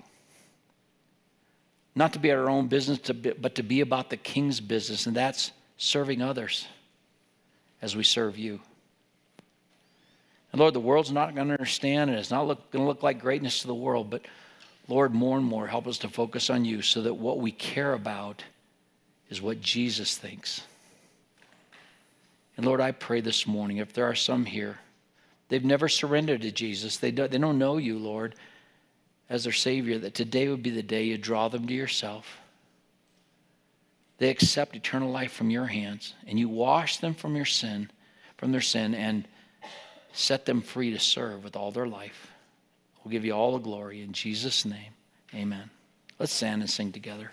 Not 1.95 2.13
to 2.13 2.19
be 2.19 2.31
our 2.31 2.51
own 2.51 2.67
business, 2.67 2.99
but 2.99 3.55
to 3.55 3.63
be 3.63 3.81
about 3.81 4.11
the 4.11 4.17
king's 4.17 4.59
business, 4.61 5.07
and 5.07 5.15
that's 5.15 5.51
serving 5.77 6.21
others 6.21 6.67
as 7.81 7.95
we 7.95 8.03
serve 8.03 8.37
you. 8.37 8.59
And 10.51 10.61
Lord, 10.61 10.75
the 10.75 10.79
world's 10.79 11.11
not 11.11 11.33
going 11.33 11.47
to 11.47 11.53
understand 11.53 12.11
and 12.11 12.19
it's 12.19 12.29
not 12.29 12.45
going 12.45 12.57
to 12.73 12.83
look 12.83 13.01
like 13.01 13.19
greatness 13.19 13.61
to 13.61 13.67
the 13.67 13.73
world, 13.73 14.11
but 14.11 14.21
Lord, 14.87 15.15
more 15.15 15.35
and 15.35 15.45
more 15.47 15.65
help 15.65 15.87
us 15.87 15.97
to 15.99 16.09
focus 16.09 16.51
on 16.51 16.63
you 16.63 16.83
so 16.83 17.01
that 17.01 17.15
what 17.15 17.39
we 17.39 17.51
care 17.51 17.93
about 17.93 18.43
is 19.31 19.41
what 19.41 19.61
Jesus 19.61 20.15
thinks. 20.15 20.61
And 22.55 22.67
Lord, 22.67 22.81
I 22.81 22.91
pray 22.91 23.21
this 23.21 23.47
morning, 23.47 23.77
if 23.77 23.93
there 23.93 24.05
are 24.05 24.13
some 24.13 24.45
here, 24.45 24.77
they've 25.51 25.65
never 25.65 25.89
surrendered 25.89 26.41
to 26.41 26.51
Jesus, 26.51 26.97
they 26.97 27.11
don't, 27.11 27.29
they 27.29 27.37
don't 27.37 27.59
know 27.59 27.75
you, 27.77 27.99
Lord, 27.99 28.35
as 29.29 29.43
their 29.43 29.53
Savior, 29.53 29.99
that 29.99 30.15
today 30.15 30.47
would 30.47 30.63
be 30.63 30.69
the 30.69 30.81
day 30.81 31.03
you 31.03 31.17
draw 31.17 31.49
them 31.49 31.67
to 31.67 31.73
yourself. 31.73 32.39
They 34.17 34.29
accept 34.29 34.75
eternal 34.75 35.11
life 35.11 35.33
from 35.33 35.49
your 35.49 35.65
hands, 35.65 36.13
and 36.25 36.39
you 36.39 36.47
wash 36.47 36.97
them 36.97 37.13
from 37.13 37.35
your 37.35 37.45
sin, 37.45 37.91
from 38.37 38.53
their 38.53 38.61
sin, 38.61 38.95
and 38.95 39.27
set 40.13 40.45
them 40.45 40.61
free 40.61 40.91
to 40.91 40.99
serve 40.99 41.43
with 41.43 41.57
all 41.57 41.71
their 41.71 41.87
life. 41.87 42.31
We'll 43.03 43.11
give 43.11 43.25
you 43.25 43.33
all 43.33 43.51
the 43.51 43.59
glory 43.59 44.03
in 44.03 44.13
Jesus' 44.13 44.63
name. 44.63 44.93
Amen. 45.35 45.69
Let's 46.17 46.31
stand 46.33 46.61
and 46.61 46.69
sing 46.69 46.93
together. 46.93 47.31